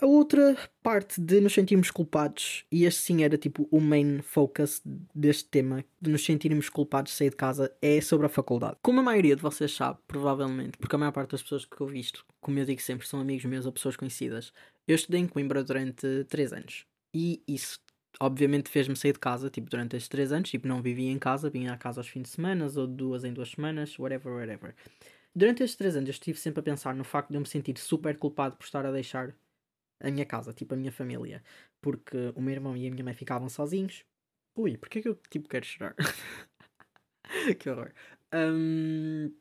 A 0.00 0.06
outra 0.06 0.56
parte 0.82 1.20
de 1.20 1.40
nos 1.40 1.52
sentirmos 1.52 1.90
culpados, 1.90 2.64
e 2.72 2.84
este 2.84 3.02
sim 3.02 3.22
era 3.22 3.36
tipo 3.36 3.68
o 3.70 3.80
main 3.80 4.22
focus 4.22 4.80
deste 5.14 5.44
tema, 5.50 5.84
de 6.00 6.10
nos 6.10 6.24
sentirmos 6.24 6.68
culpados 6.68 7.12
de 7.12 7.18
sair 7.18 7.30
de 7.30 7.36
casa, 7.36 7.70
é 7.82 8.00
sobre 8.00 8.26
a 8.26 8.30
faculdade. 8.30 8.78
Como 8.82 9.00
a 9.00 9.02
maioria 9.02 9.36
de 9.36 9.42
vocês 9.42 9.72
sabe, 9.72 9.98
provavelmente, 10.08 10.78
porque 10.78 10.96
a 10.96 10.98
maior 10.98 11.12
parte 11.12 11.32
das 11.32 11.42
pessoas 11.42 11.66
que 11.66 11.80
eu 11.80 11.86
visto, 11.86 12.24
como 12.40 12.58
eu 12.58 12.64
digo 12.64 12.80
sempre, 12.80 13.06
são 13.06 13.20
amigos 13.20 13.44
meus 13.44 13.66
ou 13.66 13.72
pessoas 13.72 13.94
conhecidas, 13.96 14.52
eu 14.88 14.94
estudei 14.94 15.20
em 15.20 15.26
Coimbra 15.26 15.62
durante 15.62 16.24
3 16.24 16.52
anos. 16.54 16.86
E 17.14 17.42
isso, 17.46 17.78
obviamente, 18.18 18.70
fez-me 18.70 18.96
sair 18.96 19.12
de 19.12 19.18
casa, 19.18 19.50
tipo, 19.50 19.68
durante 19.68 19.96
estes 19.96 20.08
3 20.08 20.32
anos, 20.32 20.48
tipo, 20.48 20.66
não 20.66 20.80
vivia 20.80 21.10
em 21.10 21.18
casa, 21.18 21.50
vinha 21.50 21.72
à 21.72 21.76
casa 21.76 22.00
aos 22.00 22.08
fins 22.08 22.22
de 22.22 22.28
semana, 22.30 22.66
ou 22.74 22.86
duas 22.86 23.22
em 23.22 23.32
duas 23.34 23.50
semanas, 23.50 23.98
whatever, 23.98 24.32
whatever. 24.32 24.74
Durante 25.34 25.62
estes 25.62 25.76
3 25.76 25.96
anos 25.96 26.08
eu 26.08 26.12
estive 26.12 26.38
sempre 26.38 26.60
a 26.60 26.62
pensar 26.62 26.94
no 26.94 27.04
facto 27.04 27.28
de 27.28 27.36
eu 27.36 27.40
me 27.40 27.46
sentir 27.46 27.78
super 27.78 28.16
culpado 28.16 28.56
por 28.56 28.64
estar 28.64 28.84
a 28.86 28.90
deixar 28.90 29.34
a 30.00 30.10
minha 30.10 30.24
casa, 30.26 30.52
tipo 30.52 30.74
a 30.74 30.76
minha 30.76 30.92
família, 30.92 31.42
porque 31.80 32.32
o 32.34 32.40
meu 32.40 32.54
irmão 32.54 32.76
e 32.76 32.86
a 32.86 32.90
minha 32.90 33.04
mãe 33.04 33.14
ficavam 33.14 33.48
sozinhos. 33.48 34.04
Ui, 34.56 34.76
porquê 34.76 35.02
que 35.02 35.08
eu 35.08 35.14
tipo 35.30 35.48
quero 35.48 35.64
chorar? 35.64 35.94
que 37.58 37.68
horror. 37.70 37.92
Um, 38.34 39.32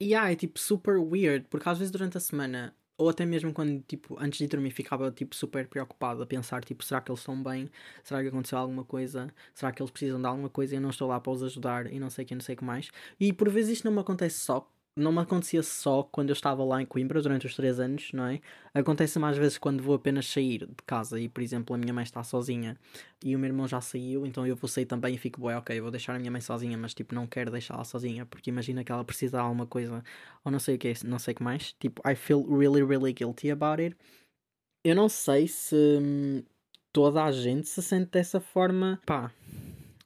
e 0.00 0.06
yeah, 0.06 0.30
é 0.30 0.36
tipo 0.36 0.58
super 0.58 0.96
weird, 0.98 1.46
porque 1.48 1.68
às 1.68 1.78
vezes 1.78 1.90
durante 1.90 2.16
a 2.16 2.20
semana, 2.20 2.74
ou 2.96 3.08
até 3.08 3.24
mesmo 3.26 3.52
quando, 3.52 3.80
tipo, 3.82 4.16
antes 4.20 4.38
de 4.38 4.46
dormir, 4.46 4.70
ficava 4.70 5.10
tipo 5.10 5.34
super 5.34 5.66
preocupado 5.68 6.22
a 6.22 6.26
pensar, 6.26 6.64
tipo, 6.64 6.84
será 6.84 7.00
que 7.00 7.10
eles 7.10 7.20
estão 7.20 7.40
bem? 7.42 7.70
Será 8.04 8.22
que 8.22 8.28
aconteceu 8.28 8.58
alguma 8.58 8.84
coisa? 8.84 9.32
Será 9.54 9.72
que 9.72 9.82
eles 9.82 9.90
precisam 9.90 10.20
de 10.20 10.26
alguma 10.26 10.50
coisa 10.50 10.74
e 10.74 10.78
eu 10.78 10.80
não 10.80 10.90
estou 10.90 11.08
lá 11.08 11.20
para 11.20 11.32
os 11.32 11.42
ajudar 11.42 11.92
e 11.92 11.98
não 11.98 12.10
sei 12.10 12.24
o 12.24 12.28
que, 12.28 12.34
não 12.34 12.42
sei 12.42 12.54
o 12.54 12.58
que 12.58 12.64
mais? 12.64 12.90
E 13.18 13.32
por 13.32 13.48
vezes 13.50 13.78
isto 13.78 13.84
não 13.84 13.92
me 13.92 14.00
acontece 14.00 14.38
só 14.38 14.70
não 14.98 15.12
me 15.12 15.20
acontecia 15.20 15.62
só 15.62 16.02
quando 16.02 16.30
eu 16.30 16.32
estava 16.32 16.64
lá 16.64 16.82
em 16.82 16.86
Coimbra 16.86 17.22
durante 17.22 17.46
os 17.46 17.54
3 17.54 17.80
anos, 17.80 18.10
não 18.12 18.26
é? 18.26 18.40
Acontece 18.74 19.18
mais 19.18 19.36
vezes 19.36 19.56
quando 19.56 19.82
vou 19.82 19.94
apenas 19.94 20.26
sair 20.26 20.66
de 20.66 20.82
casa 20.84 21.18
e, 21.20 21.28
por 21.28 21.42
exemplo, 21.42 21.74
a 21.74 21.78
minha 21.78 21.92
mãe 21.92 22.04
está 22.04 22.22
sozinha 22.22 22.76
e 23.24 23.34
o 23.34 23.38
meu 23.38 23.48
irmão 23.48 23.66
já 23.66 23.80
saiu, 23.80 24.26
então 24.26 24.46
eu 24.46 24.56
vou 24.56 24.68
sair 24.68 24.86
também 24.86 25.14
e 25.14 25.18
fico, 25.18 25.48
ok, 25.48 25.78
eu 25.78 25.82
vou 25.82 25.90
deixar 25.90 26.14
a 26.14 26.18
minha 26.18 26.30
mãe 26.30 26.40
sozinha, 26.40 26.76
mas 26.76 26.94
tipo, 26.94 27.14
não 27.14 27.26
quero 27.26 27.50
deixá-la 27.50 27.84
sozinha 27.84 28.26
porque 28.26 28.50
imagina 28.50 28.82
que 28.84 28.92
ela 28.92 29.04
precisa 29.04 29.38
de 29.38 29.42
alguma 29.42 29.66
coisa 29.66 30.02
ou 30.44 30.52
não 30.52 30.58
sei 30.58 30.74
o 30.74 30.78
que, 30.78 30.92
não 31.04 31.18
sei 31.18 31.32
o 31.32 31.36
que 31.36 31.42
mais. 31.42 31.72
Tipo, 31.78 32.02
I 32.08 32.14
feel 32.14 32.44
really, 32.48 32.82
really 32.82 33.12
guilty 33.12 33.50
about 33.50 33.80
it. 33.80 33.96
Eu 34.84 34.94
não 34.94 35.08
sei 35.08 35.48
se 35.48 35.74
hum, 35.76 36.42
toda 36.92 37.24
a 37.24 37.32
gente 37.32 37.68
se 37.68 37.82
sente 37.82 38.10
dessa 38.10 38.40
forma, 38.40 39.00
pá 39.06 39.32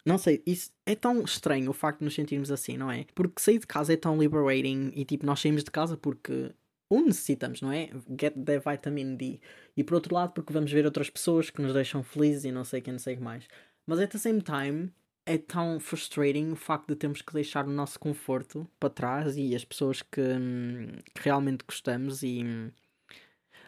não 0.04 0.18
sei, 0.18 0.42
isso 0.46 0.72
é 0.84 0.94
tão 0.94 1.22
estranho 1.22 1.70
o 1.70 1.74
facto 1.74 2.00
de 2.00 2.04
nos 2.04 2.14
sentirmos 2.14 2.50
assim, 2.50 2.76
não 2.76 2.90
é? 2.90 3.06
Porque 3.14 3.40
sair 3.40 3.58
de 3.58 3.66
casa 3.66 3.92
é 3.92 3.96
tão 3.96 4.18
liberating 4.18 4.92
e 4.94 5.04
tipo, 5.04 5.24
nós 5.24 5.40
saímos 5.40 5.62
de 5.62 5.70
casa 5.70 5.96
porque 5.96 6.52
um 6.90 7.06
necessitamos, 7.06 7.60
não 7.62 7.72
é? 7.72 7.88
Get 8.20 8.34
the 8.44 8.58
vitamin 8.58 9.16
D. 9.16 9.40
E 9.76 9.84
por 9.84 9.94
outro 9.94 10.14
lado, 10.14 10.32
porque 10.32 10.52
vamos 10.52 10.70
ver 10.70 10.84
outras 10.84 11.08
pessoas 11.08 11.50
que 11.50 11.62
nos 11.62 11.72
deixam 11.72 12.02
felizes 12.02 12.44
e 12.44 12.52
não 12.52 12.64
sei 12.64 12.80
quem, 12.80 12.92
não 12.92 12.98
sei 12.98 13.14
o 13.14 13.16
que 13.18 13.22
mais. 13.22 13.48
Mas 13.86 14.00
at 14.00 14.10
the 14.10 14.18
same 14.18 14.42
time, 14.42 14.92
é 15.24 15.38
tão 15.38 15.78
frustrating 15.80 16.52
o 16.52 16.56
facto 16.56 16.88
de 16.88 16.96
termos 16.96 17.22
que 17.22 17.32
deixar 17.32 17.66
o 17.66 17.70
nosso 17.70 17.98
conforto 17.98 18.68
para 18.78 18.90
trás 18.90 19.36
e 19.36 19.54
as 19.54 19.64
pessoas 19.64 20.02
que, 20.02 20.20
que 21.14 21.22
realmente 21.22 21.64
gostamos 21.66 22.22
e. 22.22 22.40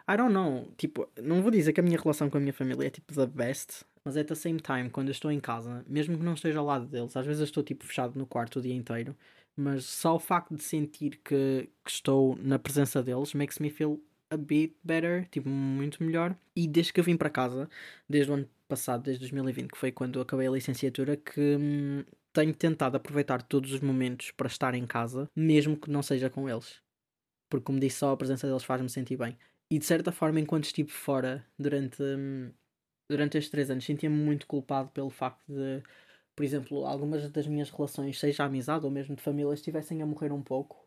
I 0.06 0.16
don't 0.18 0.34
know, 0.34 0.70
tipo, 0.76 1.08
não 1.22 1.40
vou 1.40 1.50
dizer 1.50 1.72
que 1.72 1.80
a 1.80 1.82
minha 1.82 1.98
relação 1.98 2.28
com 2.28 2.36
a 2.36 2.40
minha 2.40 2.52
família 2.52 2.88
é 2.88 2.90
tipo 2.90 3.14
the 3.14 3.26
best, 3.26 3.84
mas 4.04 4.16
at 4.16 4.26
the 4.26 4.34
same 4.34 4.60
time, 4.60 4.90
quando 4.90 5.08
eu 5.08 5.12
estou 5.12 5.30
em 5.30 5.40
casa, 5.40 5.84
mesmo 5.88 6.16
que 6.18 6.24
não 6.24 6.34
esteja 6.34 6.58
ao 6.58 6.66
lado 6.66 6.86
deles, 6.86 7.16
às 7.16 7.26
vezes 7.26 7.40
eu 7.40 7.44
estou 7.44 7.62
tipo 7.62 7.84
fechado 7.84 8.18
no 8.18 8.26
quarto 8.26 8.58
o 8.58 8.62
dia 8.62 8.74
inteiro, 8.74 9.16
mas 9.56 9.84
só 9.84 10.16
o 10.16 10.18
facto 10.20 10.54
de 10.54 10.62
sentir 10.62 11.20
que, 11.24 11.68
que 11.84 11.90
estou 11.90 12.36
na 12.36 12.58
presença 12.58 13.02
deles 13.02 13.34
makes 13.34 13.58
me 13.58 13.70
feel 13.70 14.00
a 14.30 14.36
bit 14.36 14.76
better, 14.82 15.28
tipo, 15.30 15.48
muito 15.48 16.02
melhor. 16.02 16.36
E 16.56 16.66
desde 16.66 16.92
que 16.92 17.00
eu 17.00 17.04
vim 17.04 17.16
para 17.16 17.30
casa, 17.30 17.68
desde 18.08 18.30
o 18.30 18.34
ano 18.34 18.48
passado, 18.68 19.02
desde 19.04 19.20
2020, 19.20 19.70
que 19.70 19.78
foi 19.78 19.92
quando 19.92 20.18
eu 20.18 20.22
acabei 20.22 20.48
a 20.48 20.50
licenciatura, 20.50 21.16
que 21.16 21.56
hum, 21.56 22.04
tenho 22.32 22.54
tentado 22.54 22.96
aproveitar 22.96 23.42
todos 23.42 23.72
os 23.72 23.80
momentos 23.80 24.30
para 24.32 24.48
estar 24.48 24.74
em 24.74 24.86
casa, 24.86 25.30
mesmo 25.36 25.76
que 25.76 25.90
não 25.90 26.02
seja 26.02 26.28
com 26.28 26.48
eles. 26.48 26.82
Porque, 27.48 27.64
como 27.64 27.80
disse, 27.80 27.98
só 27.98 28.12
a 28.12 28.16
presença 28.16 28.46
deles 28.46 28.64
faz-me 28.64 28.90
sentir 28.90 29.16
bem. 29.16 29.36
E 29.70 29.78
de 29.78 29.84
certa 29.84 30.12
forma, 30.12 30.40
enquanto 30.40 30.64
estive 30.64 30.90
fora 30.90 31.46
durante. 31.58 32.02
Hum, 32.02 32.52
durante 33.08 33.38
estes 33.38 33.50
três 33.50 33.70
anos 33.70 33.84
sentia-me 33.84 34.16
muito 34.16 34.46
culpado 34.46 34.88
pelo 34.90 35.10
facto 35.10 35.44
de, 35.46 35.82
por 36.34 36.44
exemplo, 36.44 36.86
algumas 36.86 37.28
das 37.30 37.46
minhas 37.46 37.70
relações, 37.70 38.18
seja 38.18 38.44
amizade 38.44 38.84
ou 38.84 38.90
mesmo 38.90 39.14
de 39.14 39.22
família, 39.22 39.52
estivessem 39.52 40.02
a 40.02 40.06
morrer 40.06 40.32
um 40.32 40.42
pouco. 40.42 40.84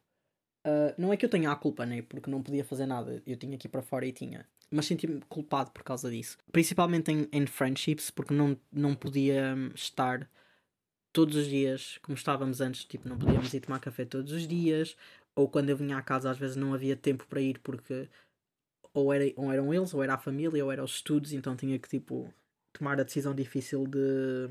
Uh, 0.65 0.93
não 0.97 1.13
é 1.13 1.17
que 1.17 1.25
eu 1.25 1.30
tenha 1.30 1.51
a 1.51 1.56
culpa, 1.56 1.86
né? 1.86 2.01
Porque 2.01 2.30
não 2.30 2.43
podia 2.43 2.63
fazer 2.63 2.86
nada. 2.86 3.21
Eu 3.25 3.38
tinha 3.38 3.56
ir 3.56 3.69
para 3.69 3.82
fora 3.82 4.06
e 4.06 4.12
tinha. 4.12 4.45
Mas 4.69 4.86
sentia-me 4.86 5.21
culpado 5.30 5.71
por 5.71 5.82
causa 5.82 6.12
disso. 6.12 6.38
Principalmente 6.51 7.10
em, 7.10 7.27
em 7.32 7.45
friendships, 7.47 8.10
porque 8.10 8.34
não, 8.34 8.58
não 8.69 8.93
podia 8.93 9.56
estar 9.73 10.30
todos 11.13 11.38
os 11.38 11.47
dias 11.47 11.97
como 12.01 12.17
estávamos 12.17 12.60
antes. 12.60 12.84
Tipo, 12.84 13.08
não 13.08 13.17
podíamos 13.17 13.53
ir 13.53 13.62
tomar 13.62 13.80
café 13.80 14.03
todos 14.03 14.34
os 14.34 14.45
dias. 14.45 14.97
Ou 15.34 15.47
quando 15.47 15.69
eu 15.69 15.77
vinha 15.77 15.97
à 15.97 16.01
casa, 16.01 16.30
às 16.30 16.38
vezes 16.38 16.58
não 16.58 16.73
havia 16.73 16.97
tempo 16.97 17.25
para 17.27 17.39
ir 17.39 17.60
porque 17.60 18.10
ou, 18.99 19.13
era, 19.13 19.25
ou 19.36 19.51
eram 19.51 19.73
eles, 19.73 19.93
ou 19.93 20.03
era 20.03 20.15
a 20.15 20.17
família, 20.17 20.63
ou 20.63 20.71
eram 20.71 20.83
os 20.83 20.95
estudos, 20.95 21.33
então 21.33 21.55
tinha 21.55 21.77
que 21.79 21.88
tipo 21.88 22.33
tomar 22.73 22.99
a 22.99 23.03
decisão 23.03 23.33
difícil 23.33 23.86
de 23.88 24.47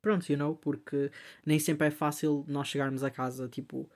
pronto, 0.00 0.28
you 0.30 0.36
know, 0.38 0.56
porque 0.56 1.10
nem 1.46 1.58
sempre 1.58 1.88
é 1.88 1.90
fácil 1.90 2.44
nós 2.48 2.68
chegarmos 2.68 3.04
a 3.04 3.10
casa 3.10 3.48
tipo 3.48 3.88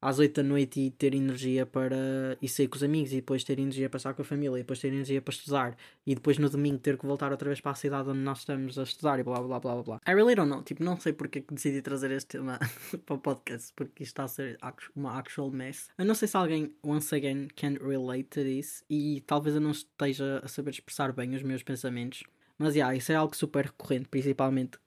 às 0.00 0.18
8 0.18 0.42
da 0.42 0.42
noite 0.42 0.80
e 0.80 0.90
ter 0.90 1.14
energia 1.14 1.66
para 1.66 2.36
ir 2.40 2.48
sair 2.48 2.68
com 2.68 2.76
os 2.76 2.82
amigos 2.82 3.12
e 3.12 3.16
depois 3.16 3.44
ter 3.44 3.58
energia 3.58 3.88
para 3.88 3.98
estar 3.98 4.14
com 4.14 4.22
a 4.22 4.24
família 4.24 4.56
e 4.56 4.60
depois 4.60 4.78
ter 4.78 4.88
energia 4.88 5.20
para 5.20 5.32
estudar 5.32 5.76
e 6.06 6.14
depois 6.14 6.38
no 6.38 6.48
domingo 6.48 6.78
ter 6.78 6.96
que 6.96 7.06
voltar 7.06 7.30
outra 7.30 7.48
vez 7.48 7.60
para 7.60 7.72
a 7.72 7.74
cidade 7.74 8.08
onde 8.08 8.20
nós 8.20 8.38
estamos 8.38 8.78
a 8.78 8.82
estudar 8.82 9.18
e 9.18 9.22
blá 9.22 9.40
blá 9.40 9.60
blá 9.60 9.74
blá 9.74 9.82
blá. 9.82 10.00
I 10.06 10.14
really 10.14 10.34
don't 10.34 10.50
know, 10.50 10.62
tipo, 10.62 10.82
não 10.82 10.98
sei 10.98 11.12
porque 11.12 11.40
que 11.40 11.54
decidi 11.54 11.82
trazer 11.82 12.10
este 12.10 12.38
tema 12.38 12.58
para 13.04 13.14
o 13.14 13.18
podcast 13.18 13.72
porque 13.74 14.02
isto 14.02 14.12
está 14.12 14.24
a 14.24 14.28
ser 14.28 14.58
uma 14.94 15.18
actual 15.18 15.50
mess. 15.50 15.88
Eu 15.98 16.04
não 16.04 16.14
sei 16.14 16.28
se 16.28 16.36
alguém, 16.36 16.74
once 16.82 17.14
again, 17.14 17.48
can 17.54 17.74
relate 17.80 18.24
to 18.24 18.40
this 18.40 18.84
e 18.88 19.22
talvez 19.26 19.54
eu 19.54 19.60
não 19.60 19.72
esteja 19.72 20.40
a 20.42 20.48
saber 20.48 20.70
expressar 20.70 21.12
bem 21.12 21.34
os 21.34 21.42
meus 21.42 21.62
pensamentos. 21.62 22.22
Mas, 22.58 22.74
yeah, 22.74 22.94
isso 22.94 23.10
é 23.10 23.14
algo 23.14 23.34
super 23.34 23.64
recorrente, 23.64 24.08
principalmente 24.08 24.78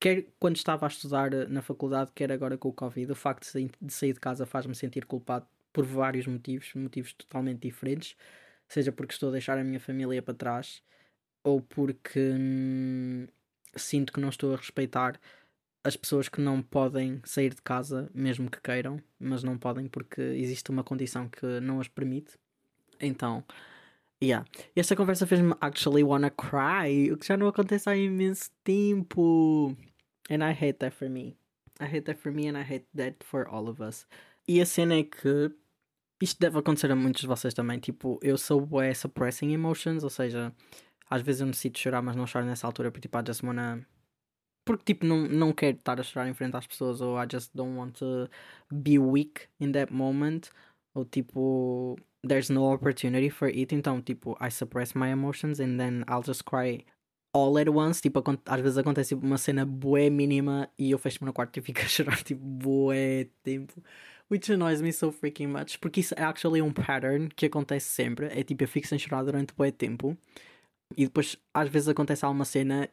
quer 0.00 0.26
quando 0.40 0.56
estava 0.56 0.86
a 0.86 0.88
estudar 0.88 1.32
eh, 1.34 1.46
na 1.46 1.62
faculdade, 1.62 2.10
quer 2.14 2.32
agora 2.32 2.56
com 2.58 2.70
o 2.70 2.72
Covid, 2.72 3.12
o 3.12 3.14
facto 3.14 3.46
de 3.80 3.92
sair 3.92 4.14
de 4.14 4.20
casa 4.20 4.46
faz-me 4.46 4.74
sentir 4.74 5.04
culpado 5.04 5.46
por 5.72 5.84
vários 5.84 6.26
motivos, 6.26 6.72
motivos 6.74 7.12
totalmente 7.12 7.60
diferentes, 7.60 8.16
seja 8.68 8.90
porque 8.90 9.12
estou 9.12 9.28
a 9.28 9.32
deixar 9.32 9.58
a 9.58 9.64
minha 9.64 9.78
família 9.78 10.22
para 10.22 10.34
trás 10.34 10.82
ou 11.44 11.60
porque 11.60 12.18
hum, 12.20 13.26
sinto 13.76 14.12
que 14.12 14.20
não 14.20 14.30
estou 14.30 14.54
a 14.54 14.56
respeitar 14.56 15.20
as 15.84 15.96
pessoas 15.96 16.28
que 16.28 16.40
não 16.40 16.62
podem 16.62 17.20
sair 17.24 17.54
de 17.54 17.62
casa, 17.62 18.10
mesmo 18.14 18.50
que 18.50 18.60
queiram, 18.60 19.02
mas 19.18 19.42
não 19.42 19.56
podem 19.58 19.86
porque 19.88 20.20
existe 20.20 20.70
uma 20.70 20.84
condição 20.84 21.28
que 21.28 21.60
não 21.60 21.80
as 21.80 21.88
permite. 21.88 22.38
Então, 23.00 23.44
yeah. 24.22 24.46
Esta 24.76 24.94
conversa 24.96 25.26
fez-me 25.26 25.54
actually 25.60 26.04
wanna 26.04 26.30
cry, 26.30 27.10
o 27.12 27.16
que 27.16 27.26
já 27.26 27.36
não 27.36 27.48
acontece 27.48 27.88
há 27.88 27.96
imenso 27.96 28.50
tempo. 28.62 29.74
And 30.30 30.44
I 30.44 30.52
hate 30.52 30.78
that 30.78 30.94
for 30.94 31.08
me. 31.10 31.36
I 31.80 31.86
hate 31.86 32.04
that 32.04 32.18
for 32.20 32.30
me 32.30 32.46
and 32.46 32.56
I 32.56 32.62
hate 32.62 32.86
that 32.94 33.24
for 33.24 33.48
all 33.48 33.68
of 33.68 33.80
us. 33.80 34.06
E 34.46 34.60
a 34.60 34.66
cena 34.66 34.94
é 34.94 35.02
que 35.02 35.52
isto 36.20 36.38
deve 36.38 36.58
acontecer 36.58 36.90
a 36.90 36.96
muitos 36.96 37.22
de 37.22 37.26
vocês 37.26 37.54
também. 37.54 37.78
Tipo, 37.78 38.18
eu 38.22 38.36
sou 38.38 38.60
bué 38.60 38.94
suppressing 38.94 39.52
emotions, 39.52 40.04
ou 40.04 40.10
seja, 40.10 40.54
às 41.08 41.22
vezes 41.22 41.40
eu 41.40 41.46
necessito 41.46 41.78
chorar, 41.78 42.02
mas 42.02 42.14
não 42.16 42.26
choro 42.26 42.46
nessa 42.46 42.66
altura 42.66 42.90
porque 42.90 43.08
tipo, 43.08 43.18
I 43.18 43.22
just. 43.26 43.42
Porque 44.64 44.94
tipo, 44.94 45.06
não, 45.06 45.26
não 45.26 45.52
quero 45.52 45.78
estar 45.78 45.98
a 45.98 46.02
chorar 46.02 46.28
em 46.28 46.34
frente 46.34 46.56
às 46.56 46.66
pessoas, 46.66 47.00
ou 47.00 47.20
I 47.20 47.26
just 47.30 47.50
don't 47.54 47.76
want 47.76 47.98
to 47.98 48.28
be 48.70 48.98
weak 48.98 49.48
in 49.58 49.72
that 49.72 49.92
moment, 49.92 50.50
ou 50.94 51.04
tipo, 51.04 51.96
there's 52.26 52.50
no 52.50 52.72
opportunity 52.72 53.30
for 53.30 53.48
it, 53.48 53.74
então 53.74 54.00
tipo, 54.02 54.36
I 54.40 54.50
suppress 54.50 54.94
my 54.94 55.08
emotions 55.10 55.58
and 55.60 55.78
then 55.78 56.04
I'll 56.06 56.22
just 56.24 56.44
cry 56.44 56.84
all 57.32 57.56
at 57.58 57.68
once, 57.68 58.00
tipo, 58.00 58.22
às 58.46 58.60
vezes 58.60 58.78
acontece 58.78 59.14
uma 59.14 59.38
cena 59.38 59.64
bué 59.64 60.10
mínima 60.10 60.68
e 60.78 60.90
eu 60.90 60.98
fecho-me 60.98 61.26
no 61.26 61.32
quarto 61.32 61.58
e 61.58 61.62
fico 61.62 61.80
a 61.80 61.88
chorar 61.88 62.22
tipo 62.22 62.44
bué 62.44 63.28
tempo. 63.42 63.82
Which 64.30 64.52
annoys 64.52 64.80
me 64.80 64.92
so 64.92 65.10
freaking 65.10 65.48
much. 65.48 65.78
Porque 65.78 66.00
isso 66.00 66.14
é 66.16 66.22
actually 66.22 66.62
um 66.62 66.72
pattern 66.72 67.28
que 67.34 67.46
acontece 67.46 67.88
sempre. 67.88 68.26
É 68.26 68.44
tipo, 68.44 68.62
eu 68.62 68.68
fico 68.68 68.86
sem 68.86 68.98
chorar 68.98 69.24
durante 69.24 69.52
bué 69.54 69.72
tempo. 69.72 70.16
E 70.96 71.04
depois, 71.04 71.36
às 71.54 71.68
vezes 71.68 71.88
acontece 71.88 72.24
alguma 72.24 72.44
cena 72.44 72.88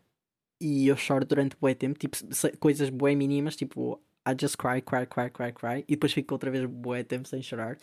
e 0.61 0.87
eu 0.87 0.97
choro 0.97 1.25
durante 1.25 1.55
bué 1.57 1.75
tempo. 1.75 1.99
Tipo, 1.99 2.17
coisas 2.59 2.89
bué 2.89 3.15
mínimas, 3.15 3.55
tipo, 3.55 4.01
I 4.27 4.35
just 4.39 4.57
cry, 4.57 4.81
cry, 4.81 5.05
cry, 5.05 5.29
cry, 5.29 5.53
cry. 5.53 5.85
E 5.87 5.95
depois 5.95 6.11
fico 6.13 6.33
outra 6.33 6.49
vez 6.49 6.65
bué 6.65 7.03
tempo 7.03 7.27
sem 7.27 7.41
chorar. 7.41 7.77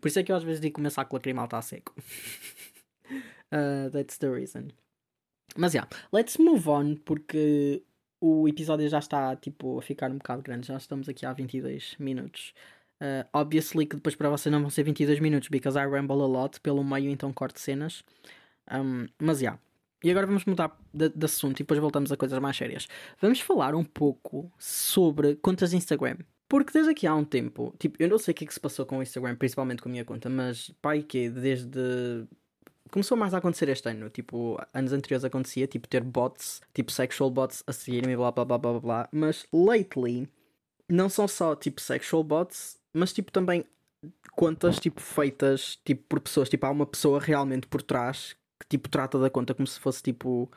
Por 0.00 0.08
isso 0.08 0.18
é 0.18 0.22
que 0.22 0.30
eu 0.30 0.36
às 0.36 0.44
vezes 0.44 0.60
digo 0.60 0.74
que 0.74 0.80
o 0.80 0.82
meu 0.82 0.90
saco 0.90 1.16
lacrimal 1.16 1.46
está 1.46 1.60
seco. 1.62 1.94
uh, 3.52 3.90
that's 3.90 4.18
the 4.18 4.28
reason. 4.30 4.68
Mas 5.56 5.72
já, 5.72 5.80
yeah, 5.80 5.96
let's 6.12 6.36
move 6.38 6.68
on 6.68 6.96
porque 6.96 7.82
o 8.20 8.48
episódio 8.48 8.88
já 8.88 8.98
está 8.98 9.36
tipo 9.36 9.78
a 9.78 9.82
ficar 9.82 10.10
um 10.10 10.18
bocado 10.18 10.42
grande, 10.42 10.66
já 10.66 10.76
estamos 10.76 11.08
aqui 11.08 11.26
há 11.26 11.32
22 11.32 11.96
minutos. 11.98 12.54
Uh, 13.02 13.26
obviously 13.32 13.86
que 13.86 13.96
depois 13.96 14.14
para 14.14 14.30
vocês 14.30 14.50
não 14.52 14.60
vão 14.60 14.70
ser 14.70 14.82
22 14.84 15.20
minutos, 15.20 15.48
because 15.48 15.78
I 15.78 15.86
ramble 15.86 16.22
a 16.22 16.26
lot 16.26 16.60
pelo 16.60 16.82
meio, 16.82 17.10
então 17.10 17.32
corto 17.32 17.60
cenas. 17.60 18.02
Um, 18.72 19.06
mas 19.20 19.38
já. 19.38 19.42
Yeah. 19.42 19.60
E 20.04 20.10
agora 20.10 20.26
vamos 20.26 20.44
mudar 20.44 20.78
de, 20.92 21.08
de, 21.08 21.24
assunto 21.24 21.60
e 21.60 21.62
depois 21.62 21.80
voltamos 21.80 22.12
a 22.12 22.16
coisas 22.16 22.38
mais 22.38 22.56
sérias. 22.56 22.86
Vamos 23.22 23.40
falar 23.40 23.74
um 23.74 23.82
pouco 23.84 24.52
sobre 24.58 25.34
contas 25.36 25.70
de 25.70 25.76
Instagram. 25.76 26.18
Porque 26.46 26.72
desde 26.72 26.90
aqui 26.90 27.06
há 27.06 27.14
um 27.14 27.24
tempo, 27.24 27.74
tipo, 27.78 27.96
eu 27.98 28.08
não 28.08 28.18
sei 28.18 28.32
o 28.32 28.34
que 28.34 28.44
é 28.44 28.46
que 28.46 28.52
se 28.52 28.60
passou 28.60 28.84
com 28.84 28.98
o 28.98 29.02
Instagram, 29.02 29.34
principalmente 29.36 29.82
com 29.82 29.88
a 29.88 29.92
minha 29.92 30.04
conta, 30.04 30.28
mas 30.28 30.70
pai 30.82 31.02
que 31.02 31.30
desde 31.30 32.26
começou 32.94 33.16
mais 33.16 33.34
a 33.34 33.38
acontecer 33.38 33.68
este 33.68 33.88
ano. 33.88 34.08
Tipo, 34.08 34.56
anos 34.72 34.92
anteriores 34.92 35.24
acontecia, 35.24 35.66
tipo, 35.66 35.88
ter 35.88 36.04
bots, 36.04 36.62
tipo, 36.72 36.92
sexual 36.92 37.28
bots 37.28 37.64
a 37.66 37.72
seguirem 37.72 38.16
blá 38.16 38.30
blá 38.30 38.44
blá 38.44 38.56
blá 38.56 38.80
blá. 38.80 39.08
Mas 39.12 39.44
lately, 39.52 40.28
não 40.88 41.08
são 41.08 41.26
só 41.26 41.56
tipo 41.56 41.80
sexual 41.80 42.22
bots, 42.22 42.78
mas 42.92 43.12
tipo 43.12 43.32
também 43.32 43.64
contas 44.32 44.78
tipo 44.78 45.00
feitas 45.00 45.76
tipo 45.84 46.04
por 46.08 46.20
pessoas. 46.20 46.48
Tipo, 46.48 46.66
há 46.66 46.70
uma 46.70 46.86
pessoa 46.86 47.18
realmente 47.18 47.66
por 47.66 47.82
trás 47.82 48.36
que 48.60 48.66
tipo 48.68 48.88
trata 48.88 49.18
da 49.18 49.28
conta 49.28 49.54
como 49.54 49.66
se 49.66 49.80
fosse 49.80 50.00
tipo. 50.00 50.48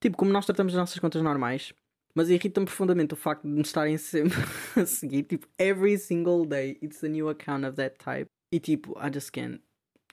Tipo, 0.00 0.16
como 0.16 0.30
nós 0.30 0.46
tratamos 0.46 0.72
as 0.74 0.78
nossas 0.78 0.98
contas 1.00 1.22
normais. 1.22 1.72
Mas 2.14 2.30
irrita-me 2.30 2.66
profundamente 2.66 3.14
o 3.14 3.16
facto 3.16 3.42
de 3.42 3.48
me 3.48 3.62
estarem 3.62 3.98
sempre 3.98 4.38
a 4.76 4.86
seguir, 4.86 5.24
tipo, 5.24 5.46
every 5.58 5.98
single 5.98 6.46
day 6.46 6.78
it's 6.80 7.02
a 7.02 7.08
new 7.08 7.28
account 7.28 7.66
of 7.66 7.76
that 7.76 7.96
type. 7.98 8.30
E 8.52 8.60
tipo, 8.60 8.96
I 8.98 9.10
just 9.12 9.32
can't. 9.32 9.60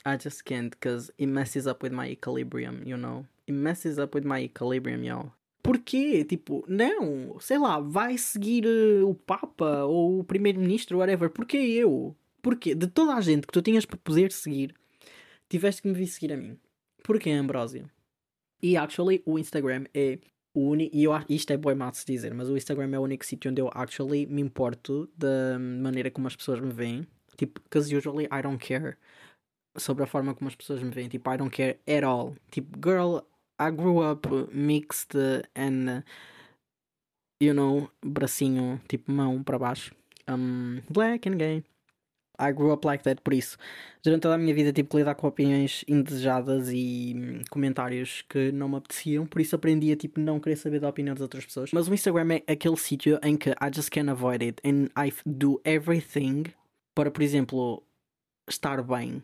I 0.06 0.18
just 0.18 0.46
can't 0.46 0.70
because 0.70 1.12
it 1.18 1.26
messes 1.26 1.66
up 1.66 1.82
with 1.82 1.92
my 1.92 2.08
equilibrium, 2.08 2.84
you 2.86 2.96
know? 2.96 3.26
It 3.48 3.54
messes 3.54 3.98
up 3.98 4.14
with 4.14 4.24
my 4.24 4.40
equilibrium, 4.44 5.04
y'all. 5.04 5.32
Porquê? 5.64 6.24
Tipo, 6.24 6.64
não, 6.68 7.40
sei 7.40 7.58
lá, 7.58 7.80
vai 7.80 8.20
seguir 8.20 8.68
uh, 8.68 9.10
o 9.10 9.16
Papa 9.16 9.84
ou 9.84 10.20
o 10.20 10.24
Primeiro-Ministro, 10.24 11.00
whatever. 11.00 11.28
Porquê 11.32 11.58
eu? 11.58 12.16
Porquê? 12.40 12.76
De 12.76 12.86
toda 12.86 13.16
a 13.16 13.22
gente 13.22 13.48
que 13.48 13.54
tu 13.54 13.64
tinhas 13.64 13.84
para 13.84 13.98
poder 13.98 14.32
seguir, 14.32 14.76
tiveste 15.50 15.82
que 15.82 15.88
me 15.88 15.96
vir 15.96 16.06
seguir 16.06 16.32
a 16.34 16.38
mim. 16.38 16.60
Porquê, 17.04 17.32
Ambrósio? 17.32 17.90
E 18.62 18.78
actually, 18.78 19.24
o 19.26 19.40
Instagram 19.40 19.86
é 19.92 20.20
o 20.54 20.70
único. 20.70 20.96
E 20.96 21.04
eu, 21.04 21.12
isto 21.28 21.52
é 21.52 21.58
boi 21.58 21.74
mato 21.74 21.98
se 21.98 22.06
dizer, 22.06 22.32
mas 22.36 22.48
o 22.48 22.56
Instagram 22.56 22.92
é 22.94 23.00
o 23.00 23.02
único 23.02 23.26
sítio 23.26 23.50
onde 23.50 23.60
eu 23.60 23.72
actually 23.74 24.28
me 24.28 24.44
importo 24.44 25.10
da 25.18 25.58
maneira 25.58 26.12
como 26.12 26.28
as 26.28 26.36
pessoas 26.36 26.60
me 26.60 26.72
veem. 26.72 27.08
Tipo, 27.36 27.60
because 27.64 27.94
usually 27.94 28.26
I 28.26 28.44
don't 28.44 28.64
care 28.64 28.98
sobre 29.78 30.04
a 30.04 30.08
forma 30.08 30.34
como 30.34 30.48
as 30.48 30.56
pessoas 30.56 30.82
me 30.82 30.90
veem. 30.90 31.10
Tipo, 31.10 31.32
I 31.34 31.38
don't 31.38 31.56
care 31.56 31.80
at 31.88 32.04
all. 32.04 32.36
Tipo, 32.52 32.78
girl, 32.82 33.20
I 33.60 33.72
grew 33.72 34.02
up 34.02 34.28
mixed 34.52 35.16
and, 35.56 36.04
you 37.42 37.54
know, 37.54 37.90
bracinho, 38.04 38.82
tipo, 38.88 39.12
mão 39.12 39.44
para 39.44 39.60
baixo. 39.60 39.94
Um, 40.28 40.82
black 40.90 41.30
and 41.30 41.38
gay. 41.38 41.64
I 42.40 42.52
grew 42.52 42.72
up 42.72 42.86
like 42.86 43.04
that, 43.04 43.22
por 43.22 43.34
isso, 43.34 43.58
durante 44.04 44.24
toda 44.24 44.36
a 44.36 44.38
minha 44.38 44.54
vida 44.54 44.74
tive 44.74 44.90
que 44.90 44.98
lidar 44.98 45.16
com 45.16 45.28
opiniões 45.28 45.86
indesejadas 45.88 46.70
e 46.70 47.14
hum, 47.16 47.42
comentários 47.50 48.24
que 48.28 48.52
não 48.52 48.68
me 48.68 48.76
apeteciam, 48.76 49.26
por 49.26 49.40
isso 49.40 49.56
aprendi 49.56 49.92
a 49.92 49.96
tipo 49.96 50.20
não 50.20 50.40
querer 50.40 50.58
saber 50.58 50.80
da 50.80 50.90
opinião 50.90 51.16
das 51.16 51.22
outras 51.22 51.46
pessoas. 51.46 51.72
Mas 51.72 51.88
o 51.88 51.94
Instagram 51.94 52.42
é 52.46 52.54
aquele 52.54 52.78
sítio 52.78 53.20
em 53.24 53.38
que 53.38 53.52
I 53.52 53.72
just 53.74 53.90
can't 53.90 54.10
avoid 54.10 54.44
it 54.44 54.62
and 54.66 54.90
I 55.02 55.14
do 55.26 55.62
everything 55.64 56.44
para, 56.94 57.10
por 57.10 57.22
exemplo, 57.22 57.84
estar 58.50 58.82
bem 58.84 59.24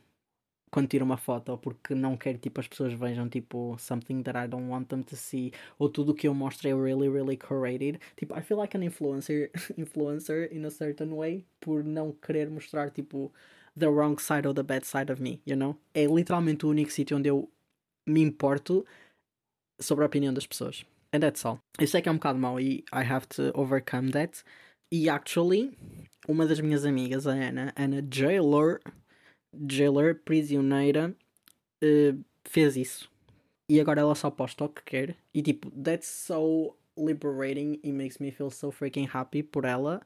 quando 0.71 0.87
tiro 0.87 1.03
uma 1.03 1.17
foto, 1.17 1.49
ou 1.49 1.57
porque 1.57 1.93
não 1.93 2.15
quero 2.15 2.37
tipo 2.37 2.61
as 2.61 2.67
pessoas 2.67 2.93
vejam 2.93 3.27
tipo 3.27 3.75
something 3.77 4.23
that 4.23 4.37
I 4.37 4.47
don't 4.47 4.69
want 4.69 4.87
them 4.87 5.03
to 5.03 5.15
see, 5.15 5.51
ou 5.77 5.89
tudo 5.89 6.13
o 6.13 6.15
que 6.15 6.27
eu 6.27 6.33
mostro 6.33 6.69
é 6.69 6.73
really, 6.73 7.09
really 7.09 7.37
curated. 7.37 7.99
Tipo, 8.15 8.37
I 8.37 8.41
feel 8.41 8.57
like 8.57 8.75
an 8.75 8.83
influencer, 8.83 9.51
influencer 9.77 10.49
in 10.51 10.65
a 10.65 10.71
certain 10.71 11.13
way, 11.13 11.45
por 11.59 11.83
não 11.83 12.13
querer 12.13 12.49
mostrar 12.49 12.89
tipo 12.89 13.31
the 13.77 13.87
wrong 13.87 14.17
side 14.19 14.47
or 14.47 14.53
the 14.53 14.63
bad 14.63 14.85
side 14.85 15.11
of 15.11 15.21
me, 15.21 15.41
you 15.45 15.55
know? 15.55 15.75
É 15.93 16.05
literalmente 16.05 16.65
o 16.65 16.69
único 16.69 16.91
sítio 16.91 17.17
onde 17.17 17.29
eu 17.29 17.49
me 18.07 18.21
importo 18.21 18.85
sobre 19.79 20.03
a 20.03 20.07
opinião 20.07 20.33
das 20.33 20.47
pessoas. 20.47 20.85
And 21.13 21.19
that's 21.19 21.45
all. 21.45 21.59
Eu 21.77 21.87
sei 21.87 22.01
que 22.01 22.07
é 22.07 22.11
um 22.11 22.15
bocado 22.15 22.39
mau 22.39 22.59
e 22.59 22.85
I 22.93 23.03
have 23.03 23.27
to 23.29 23.51
overcome 23.53 24.11
that. 24.11 24.43
E 24.89 25.09
actually, 25.09 25.77
uma 26.27 26.45
das 26.45 26.59
minhas 26.61 26.85
amigas, 26.85 27.27
a 27.27 27.31
Ana, 27.31 27.73
Ana 27.75 28.01
Jailor, 28.09 28.79
jailer, 29.69 30.15
prisioneira, 30.23 31.15
uh, 31.83 32.23
fez 32.45 32.75
isso. 32.75 33.11
E 33.69 33.79
agora 33.79 34.01
ela 34.01 34.15
só 34.15 34.29
posta 34.29 34.65
o 34.65 34.69
que 34.69 34.83
quer. 34.83 35.15
E 35.33 35.41
tipo, 35.41 35.71
that's 35.71 36.07
so 36.07 36.75
liberating 36.97 37.79
e 37.83 37.91
makes 37.91 38.17
me 38.19 38.31
feel 38.31 38.49
so 38.49 38.71
freaking 38.71 39.07
happy 39.11 39.43
por 39.43 39.65
ela. 39.65 40.01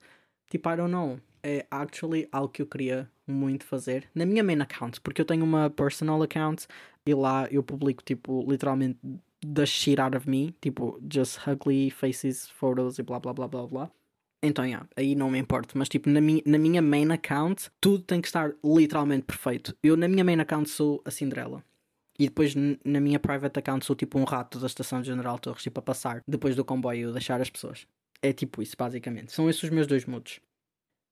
Tipo, 0.49 0.69
I 0.69 0.75
don't 0.77 0.91
know. 0.91 1.19
É 1.43 1.65
actually 1.69 2.27
algo 2.31 2.49
que 2.49 2.61
eu 2.61 2.67
queria 2.67 3.09
muito 3.27 3.65
fazer 3.65 4.09
na 4.15 4.25
minha 4.25 4.43
main 4.43 4.61
account, 4.61 4.99
porque 5.01 5.21
eu 5.21 5.25
tenho 5.25 5.43
uma 5.43 5.69
personal 5.69 6.21
account 6.23 6.67
e 7.05 7.13
lá 7.13 7.47
eu 7.51 7.61
publico, 7.63 8.03
tipo, 8.03 8.43
literalmente 8.49 8.99
the 9.53 9.65
shit 9.65 9.99
out 9.99 10.15
of 10.15 10.27
me, 10.29 10.55
tipo, 10.61 10.99
just 11.11 11.39
ugly 11.47 11.91
faces, 11.91 12.49
photos 12.49 12.97
e 12.97 13.03
blá 13.03 13.19
blá 13.19 13.33
blá 13.33 13.47
blá 13.47 13.67
blá. 13.67 13.91
Então, 14.45 14.65
yeah, 14.65 14.87
aí 14.95 15.15
não 15.15 15.29
me 15.29 15.39
importo. 15.39 15.77
Mas, 15.77 15.89
tipo, 15.89 16.09
na, 16.09 16.21
mi 16.21 16.43
na 16.45 16.57
minha 16.57 16.81
main 16.81 17.11
account, 17.11 17.69
tudo 17.81 18.03
tem 18.03 18.21
que 18.21 18.27
estar 18.27 18.53
literalmente 18.63 19.23
perfeito. 19.23 19.75
Eu, 19.83 19.97
na 19.97 20.07
minha 20.07 20.23
main 20.23 20.39
account, 20.39 20.69
sou 20.69 21.01
a 21.05 21.11
Cinderela. 21.11 21.63
E 22.17 22.25
depois, 22.25 22.53
na 22.55 22.99
minha 23.01 23.19
private 23.19 23.59
account, 23.59 23.85
sou 23.85 23.95
tipo 23.95 24.17
um 24.17 24.23
rato 24.23 24.57
da 24.59 24.67
estação 24.67 25.01
de 25.01 25.07
General 25.07 25.37
Torres, 25.37 25.63
tipo, 25.63 25.79
a 25.79 25.83
passar 25.83 26.21
depois 26.27 26.55
do 26.55 26.63
comboio, 26.63 27.11
deixar 27.11 27.41
as 27.41 27.49
pessoas. 27.49 27.85
É 28.21 28.31
tipo 28.31 28.61
isso, 28.61 28.75
basicamente. 28.77 29.33
São 29.33 29.49
esses 29.49 29.63
os 29.63 29.69
meus 29.69 29.85
dois 29.85 30.05
modos. 30.05 30.39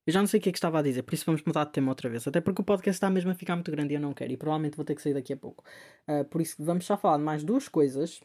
Eu 0.05 0.13
já 0.13 0.19
não 0.19 0.27
sei 0.27 0.39
o 0.39 0.43
que 0.43 0.49
é 0.49 0.51
que 0.51 0.57
estava 0.57 0.79
a 0.79 0.81
dizer, 0.81 1.03
por 1.03 1.13
isso 1.13 1.25
vamos 1.25 1.41
mudar 1.45 1.63
de 1.65 1.71
tema 1.71 1.89
outra 1.89 2.09
vez. 2.09 2.27
Até 2.27 2.41
porque 2.41 2.61
o 2.61 2.65
podcast 2.65 2.97
está 2.97 3.09
mesmo 3.09 3.31
a 3.31 3.35
ficar 3.35 3.55
muito 3.55 3.71
grande 3.71 3.93
e 3.93 3.95
eu 3.95 4.01
não 4.01 4.13
quero. 4.13 4.33
E 4.33 4.37
provavelmente 4.37 4.75
vou 4.75 4.85
ter 4.85 4.95
que 4.95 5.01
sair 5.01 5.13
daqui 5.13 5.33
a 5.33 5.37
pouco. 5.37 5.63
Uh, 6.07 6.25
por 6.25 6.41
isso, 6.41 6.55
vamos 6.59 6.85
só 6.85 6.97
falar 6.97 7.17
de 7.17 7.23
mais 7.23 7.43
duas 7.43 7.67
coisas. 7.67 8.21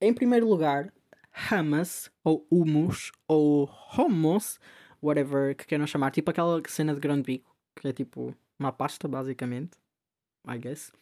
Em 0.00 0.12
primeiro 0.12 0.46
lugar, 0.46 0.92
hummus, 1.50 2.10
ou 2.24 2.46
humus, 2.50 3.12
ou 3.26 3.70
hummus, 3.96 4.58
whatever 5.02 5.54
que 5.54 5.66
queiram 5.66 5.86
chamar, 5.86 6.10
tipo 6.10 6.30
aquela 6.30 6.60
cena 6.68 6.94
de 6.94 7.00
grande 7.00 7.22
bico, 7.22 7.54
que 7.76 7.88
é 7.88 7.92
tipo 7.92 8.34
uma 8.58 8.72
pasta, 8.72 9.06
basicamente, 9.06 9.78
I 10.46 10.58
guess. 10.58 10.92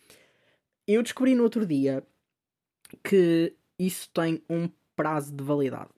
Eu 0.86 1.02
descobri 1.02 1.34
no 1.34 1.42
outro 1.42 1.66
dia 1.66 2.06
que 3.02 3.56
isso 3.78 4.10
tem 4.10 4.42
um 4.48 4.68
prazo 4.94 5.34
de 5.34 5.42
validade. 5.42 5.90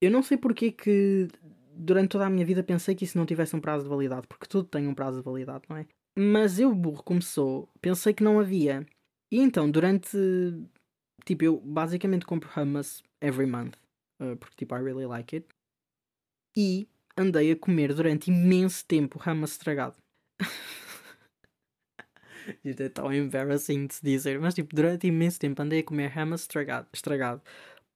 Eu 0.00 0.10
não 0.10 0.22
sei 0.22 0.36
porque 0.36 0.72
que 0.72 1.28
durante 1.74 2.10
toda 2.10 2.26
a 2.26 2.30
minha 2.30 2.44
vida 2.44 2.62
pensei 2.62 2.94
que 2.94 3.04
isso 3.04 3.18
não 3.18 3.26
tivesse 3.26 3.54
um 3.54 3.60
prazo 3.60 3.84
de 3.84 3.90
validade, 3.90 4.26
porque 4.26 4.46
tudo 4.46 4.68
tem 4.68 4.86
um 4.86 4.94
prazo 4.94 5.18
de 5.18 5.24
validade, 5.24 5.64
não 5.68 5.76
é? 5.76 5.86
Mas 6.16 6.58
eu, 6.58 6.74
burro, 6.74 7.02
começou, 7.02 7.68
pensei 7.80 8.12
que 8.12 8.24
não 8.24 8.40
havia. 8.40 8.86
E 9.30 9.38
então, 9.38 9.70
durante 9.70 10.16
tipo, 11.24 11.44
eu 11.44 11.60
basicamente 11.60 12.26
compro 12.26 12.50
hummus 12.56 13.02
every 13.20 13.46
month. 13.46 13.74
Uh, 14.20 14.36
porque, 14.36 14.56
tipo, 14.56 14.74
I 14.74 14.82
really 14.82 15.06
like 15.06 15.36
it. 15.36 15.46
E 16.56 16.88
andei 17.16 17.52
a 17.52 17.56
comer 17.56 17.94
durante 17.94 18.30
imenso 18.30 18.84
tempo 18.86 19.20
hummus 19.24 19.52
estragado. 19.52 19.96
Isto 22.64 22.82
é 22.82 22.88
tão 22.88 23.12
embarrassing 23.12 23.86
de 23.86 23.94
se 23.94 24.02
dizer, 24.02 24.40
mas 24.40 24.54
tipo, 24.54 24.74
durante 24.74 25.06
imenso 25.06 25.38
tempo 25.38 25.60
andei 25.62 25.80
a 25.80 25.84
comer 25.84 26.12
hummus 26.16 26.42
estragado, 26.42 26.88
estragado. 26.92 27.42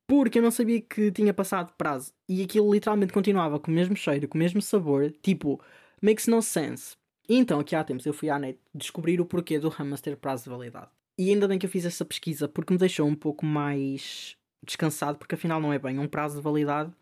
Porque 0.06 0.38
eu 0.38 0.42
não 0.42 0.50
sabia 0.50 0.80
que 0.80 1.10
tinha 1.10 1.32
passado 1.32 1.72
prazo. 1.78 2.12
E 2.28 2.42
aquilo 2.42 2.72
literalmente 2.72 3.12
continuava 3.12 3.58
com 3.58 3.70
o 3.70 3.74
mesmo 3.74 3.96
cheiro, 3.96 4.28
com 4.28 4.36
o 4.36 4.38
mesmo 4.38 4.60
sabor. 4.60 5.10
Tipo, 5.22 5.60
makes 6.02 6.26
no 6.26 6.42
sense. 6.42 6.94
E 7.28 7.36
então, 7.36 7.58
aqui 7.58 7.74
há 7.74 7.82
tempos, 7.82 8.04
eu 8.04 8.12
fui 8.12 8.28
à 8.28 8.38
net 8.38 8.58
descobrir 8.74 9.20
o 9.20 9.24
porquê 9.24 9.58
do 9.58 9.68
hummus 9.68 10.02
ter 10.02 10.16
prazo 10.16 10.44
de 10.44 10.50
validade. 10.50 10.90
E 11.16 11.30
ainda 11.30 11.46
bem 11.46 11.58
que 11.58 11.66
eu 11.66 11.70
fiz 11.70 11.84
essa 11.84 12.04
pesquisa 12.04 12.48
porque 12.48 12.72
me 12.72 12.78
deixou 12.78 13.06
um 13.06 13.14
pouco 13.14 13.46
mais 13.46 14.36
descansado, 14.64 15.18
porque 15.18 15.34
afinal 15.34 15.60
não 15.60 15.72
é 15.72 15.78
bem 15.78 15.98
um 15.98 16.08
prazo 16.08 16.36
de 16.36 16.42
validade. 16.42 16.92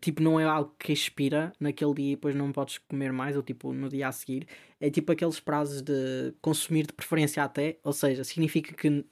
Tipo, 0.00 0.22
não 0.22 0.38
é 0.38 0.44
algo 0.44 0.74
que 0.78 0.92
expira 0.92 1.52
naquele 1.58 1.94
dia 1.94 2.12
e 2.12 2.14
depois 2.16 2.34
não 2.34 2.52
podes 2.52 2.78
comer 2.78 3.10
mais, 3.10 3.36
ou 3.36 3.42
tipo 3.42 3.72
no 3.72 3.88
dia 3.88 4.08
a 4.08 4.12
seguir. 4.12 4.46
É 4.78 4.90
tipo 4.90 5.10
aqueles 5.10 5.40
prazos 5.40 5.80
de 5.80 6.34
consumir 6.42 6.86
de 6.86 6.92
preferência 6.92 7.42
até, 7.42 7.78
ou 7.82 7.92
seja, 7.92 8.22
significa 8.22 8.74
que, 8.74 9.04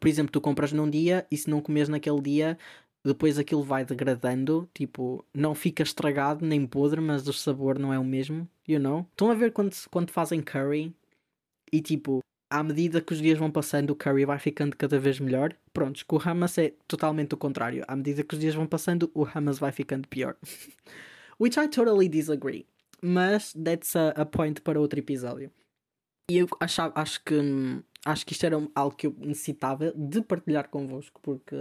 por 0.00 0.08
exemplo, 0.08 0.32
tu 0.32 0.40
compras 0.40 0.72
num 0.72 0.90
dia 0.90 1.26
e 1.30 1.36
se 1.36 1.48
não 1.48 1.62
comes 1.62 1.88
naquele 1.88 2.20
dia, 2.20 2.58
depois 3.04 3.38
aquilo 3.38 3.62
vai 3.62 3.84
degradando, 3.84 4.68
tipo, 4.74 5.24
não 5.32 5.54
fica 5.54 5.82
estragado 5.82 6.44
nem 6.44 6.66
podre, 6.66 7.00
mas 7.00 7.26
o 7.28 7.32
sabor 7.32 7.78
não 7.78 7.92
é 7.94 7.98
o 7.98 8.04
mesmo, 8.04 8.48
you 8.66 8.80
know? 8.80 9.06
Estão 9.12 9.30
a 9.30 9.34
ver 9.34 9.52
quando, 9.52 9.72
quando 9.90 10.10
fazem 10.10 10.42
curry 10.42 10.92
e 11.72 11.80
tipo, 11.80 12.20
à 12.50 12.62
medida 12.62 13.00
que 13.00 13.12
os 13.12 13.20
dias 13.20 13.38
vão 13.38 13.50
passando, 13.50 13.90
o 13.90 13.96
curry 13.96 14.24
vai 14.24 14.38
ficando 14.38 14.76
cada 14.76 14.98
vez 14.98 15.20
melhor. 15.20 15.54
Prontos, 15.72 16.02
com 16.02 16.16
o 16.16 16.18
hummus 16.18 16.56
é 16.58 16.72
totalmente 16.86 17.34
o 17.34 17.36
contrário. 17.36 17.84
À 17.86 17.94
medida 17.94 18.22
que 18.22 18.34
os 18.34 18.40
dias 18.40 18.54
vão 18.54 18.66
passando, 18.66 19.10
o 19.14 19.24
hummus 19.24 19.58
vai 19.58 19.72
ficando 19.72 20.08
pior. 20.08 20.36
Which 21.38 21.58
I 21.58 21.68
totally 21.68 22.08
disagree. 22.08 22.66
Mas 23.02 23.52
that's 23.52 23.94
a, 23.94 24.10
a 24.10 24.24
point 24.24 24.60
para 24.62 24.80
outro 24.80 24.98
episódio. 24.98 25.52
E 26.30 26.38
eu 26.38 26.48
achava, 26.60 26.92
acho 26.96 27.22
que 27.24 27.34
acho 28.04 28.26
que 28.26 28.32
isto 28.32 28.44
era 28.44 28.56
algo 28.74 28.96
que 28.96 29.06
eu 29.06 29.14
necessitava 29.18 29.92
de 29.94 30.22
partilhar 30.22 30.68
convosco, 30.68 31.20
porque 31.22 31.56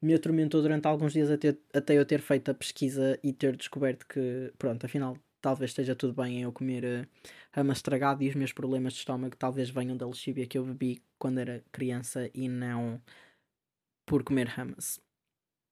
me 0.00 0.14
atormentou 0.14 0.62
durante 0.62 0.86
alguns 0.86 1.12
dias 1.12 1.30
até, 1.30 1.56
até 1.72 1.98
eu 1.98 2.04
ter 2.04 2.20
feito 2.20 2.50
a 2.50 2.54
pesquisa 2.54 3.18
e 3.22 3.32
ter 3.32 3.56
descoberto 3.56 4.06
que, 4.06 4.52
pronto, 4.58 4.84
afinal 4.84 5.16
talvez 5.42 5.72
esteja 5.72 5.94
tudo 5.94 6.14
bem 6.14 6.38
em 6.38 6.42
eu 6.42 6.52
comer 6.52 6.84
uh, 6.84 7.06
rama 7.50 7.72
estragado 7.72 8.22
e 8.22 8.28
os 8.28 8.34
meus 8.34 8.52
problemas 8.52 8.94
de 8.94 9.00
estômago 9.00 9.36
talvez 9.36 9.68
venham 9.68 9.96
da 9.96 10.06
lexívia 10.06 10.46
que 10.46 10.56
eu 10.56 10.64
bebi 10.64 11.02
quando 11.18 11.38
era 11.38 11.62
criança 11.72 12.30
e 12.32 12.48
não 12.48 13.02
por 14.06 14.22
comer 14.24 14.46
ramas. 14.46 15.00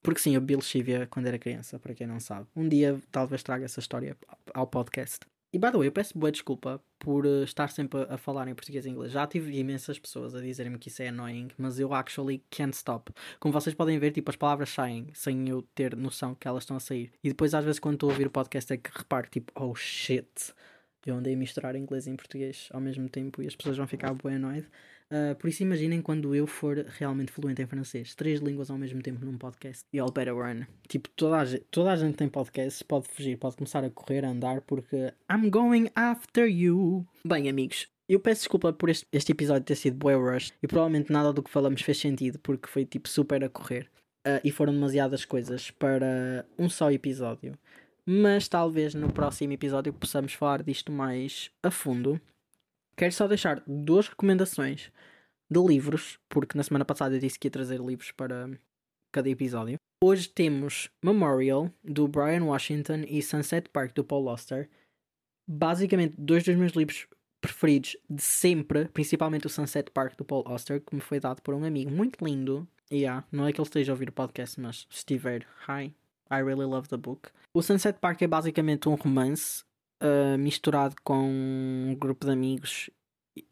Porque 0.03 0.21
sim, 0.21 0.35
eu 0.35 0.41
bebi 0.41 0.57
lexívia 0.57 1.07
quando 1.07 1.27
era 1.27 1.39
criança, 1.39 1.79
para 1.79 1.95
quem 1.95 2.07
não 2.07 2.21
sabe. 2.21 2.49
Um 2.55 2.69
dia 2.69 3.01
talvez 3.11 3.43
traga 3.43 3.65
essa 3.65 3.81
história 3.81 4.17
ao 4.53 4.67
podcast. 4.67 5.21
E 5.53 5.59
by 5.59 5.73
the 5.73 5.79
way, 5.79 5.89
eu 5.89 5.93
peço 5.93 6.17
boa 6.17 6.31
desculpa 6.31 6.81
por 6.99 7.27
uh, 7.27 7.43
estar 7.43 7.71
sempre 7.71 8.07
a, 8.09 8.17
falar 8.17 8.47
em 8.47 8.55
português 8.55 8.87
e 8.87 8.91
inglês. 8.91 9.11
Já 9.11 9.27
tive 9.27 9.59
imensas 9.59 9.99
pessoas 9.99 10.33
a 10.33 10.41
dizerem-me 10.41 10.79
que 10.79 10.89
isso 10.89 11.03
é 11.03 11.09
annoying, 11.09 11.49
mas 11.59 11.81
eu 11.81 11.93
actually 11.93 12.45
can't 12.51 12.77
stop. 12.77 13.13
Como 13.41 13.53
vocês 13.53 13.75
podem 13.75 13.99
ver, 13.99 14.13
tipo, 14.13 14.31
as 14.31 14.37
palavras 14.37 14.71
saem 14.71 15.09
sem 15.13 15.49
eu 15.49 15.63
ter 15.75 15.97
noção 15.97 16.37
que 16.37 16.47
elas 16.47 16.63
estão 16.63 16.77
a 16.77 16.81
sair. 16.81 17.11
E 17.25 17.29
depois, 17.29 17.53
às 17.53 17.65
vezes, 17.65 17.81
quando 17.81 17.95
estou 17.95 18.11
a 18.11 18.13
ouvir 18.13 18.29
o 18.29 18.31
podcast, 18.31 18.73
é 18.73 18.77
que 18.77 18.91
reparo, 18.97 19.29
tipo, 19.29 19.53
oh 19.61 19.75
shit. 19.75 20.55
Eu 21.07 21.15
andei 21.17 21.35
a 21.35 21.37
misturar 21.37 21.77
inglês 21.77 22.07
e 22.07 22.15
português 22.15 22.69
ao 22.73 22.81
mesmo 22.81 23.09
tempo 23.09 23.43
e 23.43 23.47
as 23.47 23.57
pessoas 23.57 23.77
vão 23.77 23.87
ficar 23.87 24.13
bem. 24.15 24.39
Uh, 25.11 25.35
por 25.37 25.49
isso 25.49 25.63
imaginem 25.63 26.01
quando 26.01 26.35
eu 26.37 26.47
for 26.47 26.87
realmente 26.99 27.33
fluente 27.33 27.61
em 27.61 27.67
francês. 27.67 28.15
Três 28.15 28.41
línguas 28.41 28.71
ao 28.71 28.79
mesmo 28.79 29.03
tempo 29.03 29.25
num 29.25 29.37
podcast. 29.37 29.85
E 29.93 29.99
all 29.99 30.13
better 30.13 30.35
run. 30.37 30.65
Tipo, 30.87 31.09
toda 31.11 31.39
a, 31.39 31.45
gente, 31.45 31.65
toda 31.71 31.91
a 31.91 31.97
gente 31.97 32.15
tem 32.15 32.29
podcasts, 32.29 32.83
pode 32.83 33.09
fugir, 33.09 33.37
pode 33.37 33.57
começar 33.57 33.83
a 33.83 33.91
correr, 33.91 34.25
a 34.25 34.29
andar, 34.29 34.61
porque 34.61 35.13
I'm 35.29 35.51
going 35.51 35.89
after 35.97 36.47
you. 36.47 37.05
Bem, 37.25 37.49
amigos, 37.49 37.89
eu 38.09 38.21
peço 38.21 38.43
desculpa 38.43 38.73
por 38.73 38.89
este, 38.89 39.07
este 39.13 39.33
episódio 39.33 39.65
ter 39.65 39.75
sido 39.75 39.97
boy 39.97 40.15
rush 40.15 40.53
e 40.63 40.69
provavelmente 40.69 41.13
nada 41.13 41.33
do 41.33 41.43
que 41.43 41.51
falamos 41.51 41.83
fez 41.83 41.99
sentido 41.99 42.39
porque 42.39 42.69
foi 42.69 42.85
tipo 42.85 43.09
super 43.09 43.43
a 43.43 43.49
correr. 43.49 43.91
Uh, 44.27 44.39
e 44.45 44.51
foram 44.51 44.75
demasiadas 44.75 45.25
coisas 45.25 45.71
para 45.71 46.45
um 46.59 46.69
só 46.69 46.91
episódio. 46.91 47.59
Mas 48.05 48.49
talvez 48.49 48.95
no 48.95 49.13
próximo 49.13 49.53
episódio 49.53 49.93
possamos 49.93 50.33
falar 50.33 50.63
disto 50.63 50.91
mais 50.91 51.51
a 51.63 51.71
fundo 51.71 52.21
Quero 53.01 53.13
só 53.13 53.27
deixar 53.27 53.63
duas 53.67 54.09
recomendações 54.09 54.93
de 55.51 55.59
livros, 55.59 56.19
porque 56.29 56.55
na 56.55 56.63
semana 56.63 56.85
passada 56.85 57.15
eu 57.15 57.19
disse 57.19 57.39
que 57.39 57.47
ia 57.47 57.51
trazer 57.51 57.81
livros 57.81 58.13
para 58.13 58.51
cada 59.11 59.27
episódio. 59.31 59.79
Hoje 60.05 60.29
temos 60.29 60.91
Memorial, 61.03 61.71
do 61.83 62.07
Brian 62.07 62.45
Washington, 62.45 63.05
e 63.09 63.23
Sunset 63.23 63.71
Park, 63.71 63.95
do 63.95 64.05
Paul 64.05 64.29
Auster. 64.29 64.69
Basicamente, 65.49 66.15
dois 66.19 66.45
dos 66.45 66.55
meus 66.57 66.73
livros 66.73 67.07
preferidos 67.41 67.97
de 68.09 68.21
sempre, 68.21 68.85
principalmente 68.89 69.47
o 69.47 69.51
Sunset 69.51 69.91
Park, 69.91 70.19
do 70.19 70.25
Paul 70.27 70.45
Auster, 70.47 70.79
que 70.79 70.95
me 70.95 71.01
foi 71.01 71.19
dado 71.19 71.41
por 71.41 71.55
um 71.55 71.65
amigo 71.65 71.91
muito 71.91 72.23
lindo. 72.23 72.69
Yeah, 72.93 73.27
não 73.33 73.47
é 73.47 73.53
que 73.55 73.59
ele 73.59 73.67
esteja 73.67 73.93
a 73.93 73.95
ouvir 73.95 74.11
o 74.11 74.13
podcast, 74.13 74.61
mas 74.61 74.87
se 74.91 74.99
estiver, 74.99 75.47
hi, 75.67 75.95
I 76.31 76.43
really 76.43 76.67
love 76.67 76.89
the 76.89 76.97
book. 76.97 77.31
O 77.55 77.63
Sunset 77.63 77.99
Park 77.99 78.23
é 78.23 78.27
basicamente 78.27 78.89
um 78.89 78.95
romance 78.95 79.65
uh, 80.03 80.39
misturado 80.39 80.95
com 81.03 81.19
um 81.19 81.97
grupo 81.99 82.25
de 82.25 82.33
amigos 82.33 82.91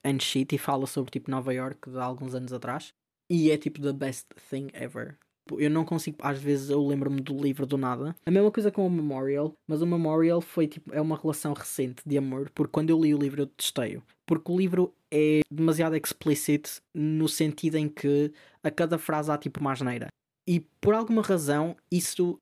and 0.05 0.21
shit 0.21 0.55
e 0.55 0.59
fala 0.59 0.87
sobre 0.87 1.11
tipo 1.11 1.31
Nova 1.31 1.53
York 1.53 1.91
de 1.91 1.99
alguns 1.99 2.35
anos 2.35 2.53
atrás 2.53 2.93
e 3.31 3.51
é 3.51 3.59
tipo 3.59 3.81
the 3.81 3.93
best 3.93 4.27
thing 4.51 4.69
ever. 4.73 5.17
Eu 5.57 5.71
não 5.71 5.85
consigo, 5.85 6.19
às 6.21 6.39
vezes 6.39 6.69
eu 6.69 6.87
lembro-me 6.87 7.23
do 7.23 7.35
livro 7.35 7.65
do 7.65 7.79
nada. 7.79 8.15
A 8.27 8.31
mesma 8.31 8.51
coisa 8.51 8.71
com 8.71 8.87
o 8.87 8.91
Memorial, 8.91 9.55
mas 9.67 9.81
o 9.81 9.87
Memorial 9.87 10.43
foi 10.43 10.67
tipo, 10.67 10.95
é 10.95 11.01
uma 11.01 11.17
relação 11.17 11.55
recente 11.55 12.03
de 12.05 12.19
amor, 12.19 12.51
porque 12.55 12.71
quando 12.71 12.91
eu 12.91 13.01
li 13.01 13.15
o 13.15 13.19
livro 13.19 13.43
eu 13.43 13.47
testei-o. 13.47 14.03
Porque 14.27 14.53
o 14.53 14.59
livro 14.59 14.95
é 15.11 15.41
demasiado 15.51 15.97
explicit 15.97 16.83
no 16.95 17.27
sentido 17.29 17.77
em 17.77 17.89
que 17.89 18.31
a 18.63 18.71
cada 18.71 18.99
frase 18.99 19.31
há 19.31 19.39
tipo 19.39 19.61
uma 19.61 19.73
asneira. 19.73 20.09
E 20.47 20.61
por 20.81 20.95
alguma 20.95 21.23
razão 21.23 21.75
isso 21.91 22.39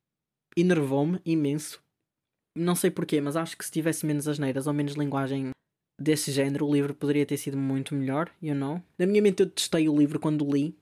enervou-me 0.57 1.21
imenso 1.25 1.81
não 2.57 2.75
sei 2.75 2.89
porquê, 2.89 3.21
mas 3.21 3.35
acho 3.35 3.55
que 3.55 3.63
se 3.63 3.71
tivesse 3.71 4.05
menos 4.05 4.27
asneiras 4.27 4.65
ou 4.67 4.73
menos 4.73 4.95
linguagem 4.95 5.51
desse 5.99 6.31
género, 6.31 6.65
o 6.65 6.73
livro 6.73 6.93
poderia 6.93 7.25
ter 7.25 7.37
sido 7.37 7.57
muito 7.57 7.93
melhor, 7.93 8.29
you 8.41 8.55
know? 8.55 8.81
Na 8.97 9.05
minha 9.05 9.21
mente 9.21 9.41
eu 9.41 9.49
testei 9.49 9.87
o 9.87 9.95
livro 9.95 10.19
quando 10.19 10.49
li 10.49 10.75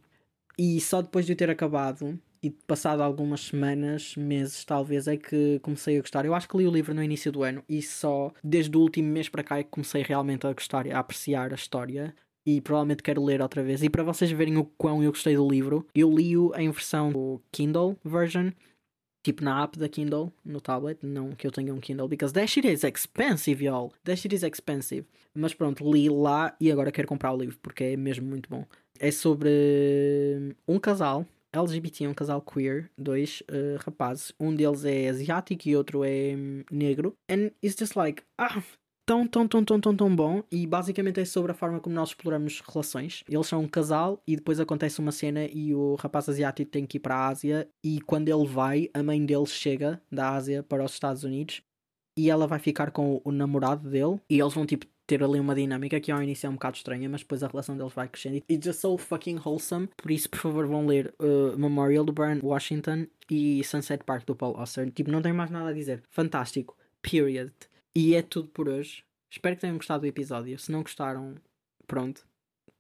e 0.58 0.80
só 0.80 1.02
depois 1.02 1.26
de 1.26 1.34
eu 1.34 1.36
ter 1.36 1.50
acabado 1.50 2.18
e 2.42 2.50
passado 2.50 3.02
algumas 3.02 3.42
semanas, 3.42 4.16
meses 4.16 4.64
talvez, 4.64 5.08
é 5.08 5.18
que 5.18 5.60
comecei 5.60 5.98
a 5.98 6.02
gostar. 6.02 6.26
Eu 6.26 6.36
acho 6.36 6.48
que 6.48 6.58
li 6.58 6.68
o 6.68 6.72
livro 6.72 6.94
no 6.94 7.04
início 7.04 7.32
do 7.32 7.44
ano 7.44 7.64
e 7.68 7.82
só 7.82 8.32
desde 8.44 8.78
o 8.78 8.82
último 8.82 9.10
mês 9.10 9.28
para 9.28 9.44
cá 9.44 9.58
é 9.58 9.64
que 9.64 9.70
comecei 9.70 10.04
realmente 10.04 10.46
a 10.46 10.54
gostar 10.54 10.88
a 10.88 11.00
apreciar 11.00 11.52
a 11.52 11.56
história. 11.56 12.16
E 12.46 12.62
provavelmente 12.62 13.02
quero 13.02 13.24
ler 13.24 13.42
outra 13.42 13.64
vez. 13.64 13.82
E 13.82 13.90
para 13.90 14.04
vocês 14.04 14.30
verem 14.30 14.56
o 14.58 14.66
quão 14.78 15.02
eu 15.02 15.12
gostei 15.12 15.36
do 15.36 15.50
livro, 15.50 15.88
eu 15.96 16.14
li-o 16.14 16.54
em 16.56 16.70
versão 16.70 17.42
Kindle 17.52 17.98
version 18.06 18.52
tipo 19.26 19.44
na 19.44 19.64
app 19.64 19.78
da 19.80 19.90
Kindle, 19.90 20.32
no 20.46 20.62
tablet, 20.62 21.00
não 21.02 21.32
que 21.32 21.48
eu 21.48 21.52
tenha 21.52 21.74
um 21.74 21.80
Kindle, 21.80 22.08
because 22.08 22.32
that 22.34 22.48
shit 22.48 22.68
is 22.68 22.84
expensive, 22.84 23.64
y'all. 23.64 23.92
That 24.04 24.18
shit 24.18 24.36
is 24.36 24.44
expensive. 24.44 25.06
Mas 25.34 25.54
pronto, 25.54 25.84
li 25.92 26.08
lá 26.10 26.56
e 26.62 26.72
agora 26.72 26.92
quero 26.92 27.08
comprar 27.08 27.34
o 27.34 27.38
livro 27.38 27.58
porque 27.62 27.84
é 27.84 27.98
mesmo 27.98 28.28
muito 28.28 28.48
bom. 28.48 28.66
É 29.00 29.10
sobre 29.12 30.56
um 30.68 30.80
casal 30.80 31.26
LGBT, 31.52 32.08
um 32.08 32.14
casal 32.14 32.42
queer, 32.42 32.90
dois 32.98 33.42
uh, 33.50 33.78
rapazes. 33.80 34.32
Um 34.40 34.54
deles 34.54 34.86
é 34.86 35.10
asiático 35.10 35.68
e 35.68 35.76
outro 35.76 36.04
é 36.04 36.36
um, 36.36 36.64
negro. 36.70 37.16
And 37.30 37.52
it's 37.64 37.76
just 37.78 37.96
like, 37.96 38.24
ah, 38.38 38.62
tão, 39.06 39.28
tão, 39.28 39.48
tão, 39.48 39.64
tão, 39.64 39.80
tão, 39.80 39.96
tão 39.96 40.16
bom 40.16 40.44
e 40.52 40.66
basicamente 40.66 41.20
é 41.20 41.26
sobre 41.26 41.52
a 41.52 41.56
forma 41.56 41.80
como 41.80 41.96
nós 41.96 42.10
exploramos 42.10 42.62
relações. 42.62 43.24
Eles 43.30 43.48
são 43.48 43.62
um 43.62 43.68
casal 43.68 44.22
e 44.28 44.36
depois 44.36 44.60
acontece 44.60 45.00
uma 45.00 45.12
cena 45.12 45.46
e 45.46 45.74
o 45.74 45.96
rapaz 45.96 46.28
asiático 46.28 46.72
tem 46.72 46.86
que 46.86 46.98
ir 46.98 47.00
para 47.00 47.16
a 47.16 47.28
Ásia 47.28 47.70
e 47.84 48.02
quando 48.02 48.30
ele 48.30 48.48
vai, 48.48 48.90
a 48.94 49.04
mãe 49.04 49.24
dele 49.24 49.46
chega 49.46 50.02
da 50.12 50.32
Ásia 50.32 50.64
para 50.64 50.84
os 50.84 50.94
Estados 50.94 51.24
Unidos 51.24 51.62
e 52.18 52.30
ela 52.30 52.48
vai 52.48 52.60
ficar 52.60 52.92
com 52.92 53.22
o 53.24 53.32
namorado 53.32 53.90
dele 53.90 54.20
e 54.30 54.40
eles 54.40 54.54
vão 54.54 54.66
tipo 54.66 54.86
ter 55.06 55.24
ali 55.24 55.40
uma 55.40 55.54
dinâmica 55.54 56.00
que 56.00 56.12
ao 56.12 56.24
início 56.24 56.48
é 56.48 56.50
um 56.50 56.54
bocado 56.54 56.78
estranha, 56.78 57.08
mas 57.08 57.22
depois 57.22 57.44
a 57.44 57.48
relação 57.48 57.78
deles 57.78 57.94
vai 57.94 58.08
crescendo. 58.08 58.38
It's 58.50 58.66
just 58.66 58.80
so 58.80 58.98
fucking 58.98 59.40
wholesome. 59.46 59.88
Por 59.96 60.10
isso, 60.10 60.28
por 60.28 60.40
favor, 60.40 60.66
vão 60.66 60.88
ler 60.88 61.14
uh, 61.20 61.56
Memorial 61.60 62.04
do 62.04 62.12
Brian 62.12 62.40
Washington 62.42 63.06
e 63.30 63.64
Sunset 63.64 64.04
Park 64.04 64.26
do 64.26 64.36
Paul 64.36 64.58
Auster. 64.58 64.90
Tipo, 64.92 65.12
não 65.12 65.22
tenho 65.22 65.36
mais 65.36 65.52
nada 65.52 65.70
a 65.70 65.74
dizer. 65.74 66.02
Fantástico. 66.10 66.76
Period. 67.04 67.54
E 67.96 68.14
é 68.14 68.22
tudo 68.22 68.50
por 68.50 68.68
hoje. 68.68 69.06
Espero 69.32 69.56
que 69.56 69.62
tenham 69.62 69.78
gostado 69.78 70.02
do 70.02 70.08
episódio. 70.08 70.60
Se 70.60 70.72
não 70.72 70.82
gostaram, 70.82 71.36
pronto. 71.88 72.28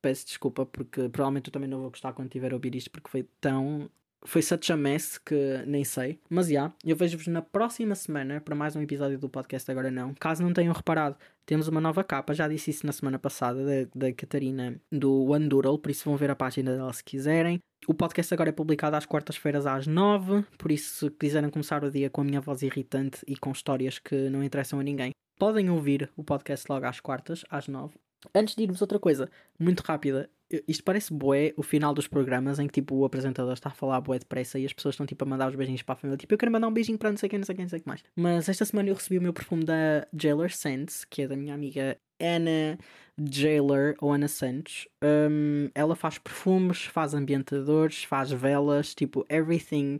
Peço 0.01 0.25
desculpa 0.25 0.65
porque 0.65 1.08
provavelmente 1.10 1.47
eu 1.47 1.54
também 1.54 1.69
não 1.69 1.80
vou 1.80 1.89
gostar 1.89 2.13
quando 2.13 2.30
tiver 2.30 2.51
a 2.51 2.56
ouvir 2.56 2.75
isto 2.75 2.91
porque 2.91 3.10
foi 3.10 3.23
tão. 3.39 3.89
Foi 4.25 4.41
such 4.41 4.71
a 4.71 4.75
mess 4.77 5.19
que 5.19 5.63
nem 5.67 5.83
sei. 5.83 6.19
Mas 6.29 6.47
já, 6.47 6.51
yeah, 6.51 6.73
eu 6.83 6.95
vejo-vos 6.95 7.27
na 7.27 7.41
próxima 7.41 7.93
semana 7.93 8.41
para 8.41 8.55
mais 8.55 8.75
um 8.75 8.81
episódio 8.81 9.19
do 9.19 9.29
podcast 9.29 9.69
Agora 9.69 9.91
Não. 9.91 10.15
Caso 10.15 10.41
não 10.41 10.51
tenham 10.51 10.73
reparado, 10.73 11.15
temos 11.45 11.67
uma 11.67 11.79
nova 11.79 12.03
capa. 12.03 12.33
Já 12.33 12.47
disse 12.47 12.71
isso 12.71 12.85
na 12.85 12.91
semana 12.91 13.19
passada 13.19 13.63
da, 13.63 14.07
da 14.07 14.13
Catarina 14.13 14.81
do 14.91 15.27
Doodle, 15.47 15.77
por 15.77 15.91
isso 15.91 16.05
vão 16.05 16.17
ver 16.17 16.31
a 16.31 16.35
página 16.35 16.75
dela 16.75 16.91
se 16.91 17.03
quiserem. 17.03 17.59
O 17.88 17.93
podcast 17.93 18.33
agora 18.33 18.49
é 18.49 18.53
publicado 18.53 18.95
às 18.95 19.05
quartas-feiras 19.05 19.67
às 19.67 19.85
nove, 19.85 20.43
por 20.57 20.71
isso 20.71 21.05
se 21.05 21.11
quiserem 21.11 21.51
começar 21.51 21.83
o 21.83 21.91
dia 21.91 22.09
com 22.09 22.21
a 22.21 22.23
minha 22.23 22.41
voz 22.41 22.63
irritante 22.63 23.19
e 23.27 23.38
com 23.38 23.51
histórias 23.51 23.99
que 23.99 24.27
não 24.29 24.43
interessam 24.43 24.79
a 24.79 24.83
ninguém, 24.83 25.11
podem 25.38 25.69
ouvir 25.69 26.09
o 26.17 26.23
podcast 26.23 26.65
logo 26.67 26.88
às 26.88 26.99
quartas, 26.99 27.45
às 27.47 27.67
nove. 27.67 27.93
Antes 28.33 28.55
de 28.55 28.63
irmos 28.63 28.81
outra 28.81 28.97
coisa, 28.97 29.29
muito 29.59 29.81
rápida, 29.81 30.29
isto 30.67 30.84
parece 30.84 31.13
boé 31.13 31.53
o 31.58 31.63
final 31.63 31.93
dos 31.93 32.08
programas 32.08 32.60
em 32.60 32.67
que 32.67 32.73
tipo 32.73 32.95
o 32.95 33.05
apresentador 33.05 33.53
está 33.53 33.69
a 33.69 33.73
falar 33.73 33.99
boé 34.01 34.19
depressa 34.19 34.60
e 34.60 34.65
as 34.65 34.73
pessoas 34.73 34.93
estão 34.93 35.05
tipo 35.05 35.23
a 35.23 35.27
mandar 35.27 35.49
os 35.49 35.55
beijinhos 35.55 35.81
para 35.81 35.93
a 35.93 35.95
família. 35.95 36.17
Tipo, 36.17 36.34
eu 36.34 36.38
quero 36.38 36.51
mandar 36.51 36.67
um 36.67 36.73
beijinho 36.73 36.97
para 36.97 37.10
não 37.10 37.17
sei 37.17 37.29
quem, 37.29 37.39
não 37.39 37.45
sei 37.45 37.55
quem, 37.55 37.65
não 37.65 37.69
sei 37.69 37.79
o 37.79 37.81
que 37.81 37.88
mais. 37.88 38.03
Mas 38.15 38.47
esta 38.47 38.65
semana 38.65 38.89
eu 38.89 38.95
recebi 38.95 39.17
o 39.17 39.21
meu 39.21 39.34
perfume 39.34 39.63
da 39.63 40.08
Jailer 40.13 40.55
Scents, 40.55 41.05
que 41.05 41.23
é 41.23 41.27
da 41.27 41.36
minha 41.36 41.53
amiga 41.53 41.97
Anna 42.19 42.77
Jailer 43.17 43.95
ou 43.99 44.12
Ana 44.12 44.27
Santos. 44.27 44.88
Um, 45.03 45.69
ela 45.73 45.95
faz 45.95 46.17
perfumes, 46.17 46.86
faz 46.86 47.13
ambientadores, 47.13 48.03
faz 48.03 48.31
velas, 48.31 48.93
tipo 48.93 49.25
everything. 49.29 49.99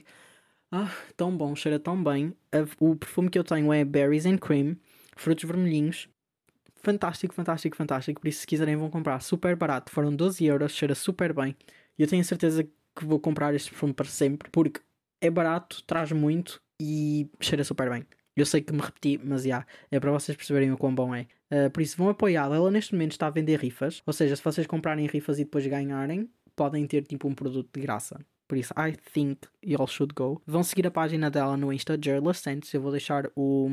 Ah, 0.72 0.92
tão 1.16 1.36
bom, 1.36 1.56
cheira 1.56 1.80
tão 1.80 2.02
bem. 2.04 2.34
O 2.80 2.96
perfume 2.96 3.30
que 3.30 3.40
eu 3.40 3.44
tenho 3.44 3.72
é 3.72 3.86
Berries 3.86 4.26
and 4.26 4.38
Cream, 4.38 4.78
frutos 5.16 5.44
vermelhinhos. 5.46 6.10
Fantástico, 6.86 7.34
fantástico, 7.34 7.76
fantástico. 7.76 8.22
Por 8.22 8.28
isso, 8.28 8.42
se 8.42 8.48
quiserem, 8.48 8.76
vão 8.76 8.92
comprar 8.92 9.20
super 9.20 9.56
barato. 9.56 9.92
Foram 9.92 10.16
12 10.16 10.46
euros, 10.46 10.72
cheira 10.72 10.94
super 10.94 11.34
bem. 11.34 11.56
E 11.98 12.04
eu 12.04 12.08
tenho 12.08 12.24
certeza 12.24 12.64
que 12.64 13.04
vou 13.04 13.20
comprar 13.20 13.56
este 13.56 13.72
perfume 13.72 13.92
para 13.92 14.06
sempre 14.06 14.52
porque 14.52 14.82
é 15.20 15.32
barato, 15.32 15.84
traz 15.88 16.12
muito 16.12 16.62
e 16.80 17.28
cheira 17.42 17.64
super 17.64 17.90
bem. 17.90 18.06
Eu 18.36 18.46
sei 18.46 18.62
que 18.62 18.72
me 18.72 18.82
repeti, 18.82 19.20
mas 19.24 19.42
já, 19.42 19.48
yeah, 19.48 19.68
é 19.90 20.00
para 20.00 20.12
vocês 20.12 20.38
perceberem 20.38 20.72
o 20.72 20.78
quão 20.78 20.94
bom 20.94 21.16
é. 21.16 21.26
Uh, 21.52 21.72
por 21.72 21.82
isso, 21.82 21.98
vão 21.98 22.10
apoiá-la. 22.10 22.56
Ela 22.56 22.70
neste 22.70 22.94
momento 22.94 23.14
está 23.14 23.26
a 23.26 23.32
vender 23.32 23.60
rifas, 23.60 24.04
ou 24.06 24.14
seja, 24.14 24.36
se 24.36 24.44
vocês 24.44 24.68
comprarem 24.68 25.08
rifas 25.08 25.40
e 25.40 25.44
depois 25.44 25.66
ganharem, 25.66 26.30
podem 26.56 26.86
ter 26.86 27.02
tipo 27.02 27.28
um 27.28 27.34
produto 27.34 27.68
de 27.74 27.82
graça. 27.82 28.20
Por 28.48 28.60
isso, 28.60 28.74
I 28.78 28.96
think 29.12 29.40
you 29.64 29.80
all 29.80 29.88
should 29.88 30.14
go. 30.14 30.40
Vão 30.46 30.62
seguir 30.62 30.86
a 30.86 30.92
página 30.92 31.32
dela 31.32 31.58
no 31.58 31.74
Insta, 31.74 31.98
Jerla 32.00 32.34
Santos. 32.36 32.72
Eu 32.72 32.82
vou 32.82 32.92
deixar 32.92 33.28
o, 33.36 33.68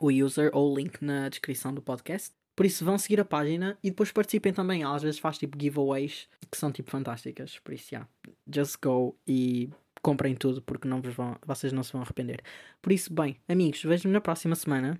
o 0.00 0.10
user 0.10 0.50
ou 0.52 0.72
o 0.72 0.76
link 0.76 1.02
na 1.02 1.28
descrição 1.28 1.72
do 1.72 1.82
podcast. 1.82 2.32
Por 2.54 2.64
isso, 2.64 2.84
vão 2.84 2.96
seguir 2.96 3.20
a 3.20 3.24
página 3.24 3.76
e 3.82 3.90
depois 3.90 4.10
participem 4.10 4.52
também. 4.52 4.82
Às 4.82 5.02
vezes 5.02 5.18
faz 5.20 5.36
tipo 5.38 5.60
giveaways 5.60 6.28
que 6.50 6.56
são 6.56 6.72
tipo 6.72 6.90
fantásticas. 6.90 7.58
Por 7.58 7.74
isso, 7.74 7.94
yeah, 7.94 8.08
just 8.50 8.76
go 8.82 9.14
e 9.26 9.68
comprem 10.00 10.34
tudo 10.34 10.62
porque 10.62 10.88
não 10.88 11.02
vão, 11.02 11.36
vocês 11.44 11.72
não 11.72 11.82
se 11.82 11.92
vão 11.92 12.00
arrepender. 12.02 12.42
Por 12.80 12.92
isso, 12.92 13.12
bem, 13.12 13.36
amigos, 13.48 13.82
vejo-me 13.82 14.12
na 14.14 14.20
próxima 14.20 14.54
semana. 14.54 14.98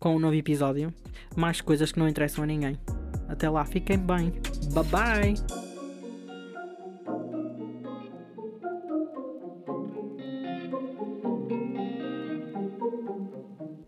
com 0.00 0.16
um 0.16 0.18
novo 0.18 0.34
episódio. 0.34 0.92
Mais 1.36 1.60
coisas 1.60 1.92
que 1.92 1.98
não 1.98 2.08
interessam 2.08 2.42
a 2.42 2.46
ninguém. 2.46 2.78
Até 3.28 3.48
lá, 3.48 3.64
fiquem 3.64 3.98
bem. 3.98 4.32
Bye 4.72 4.84
bye! 4.84 5.69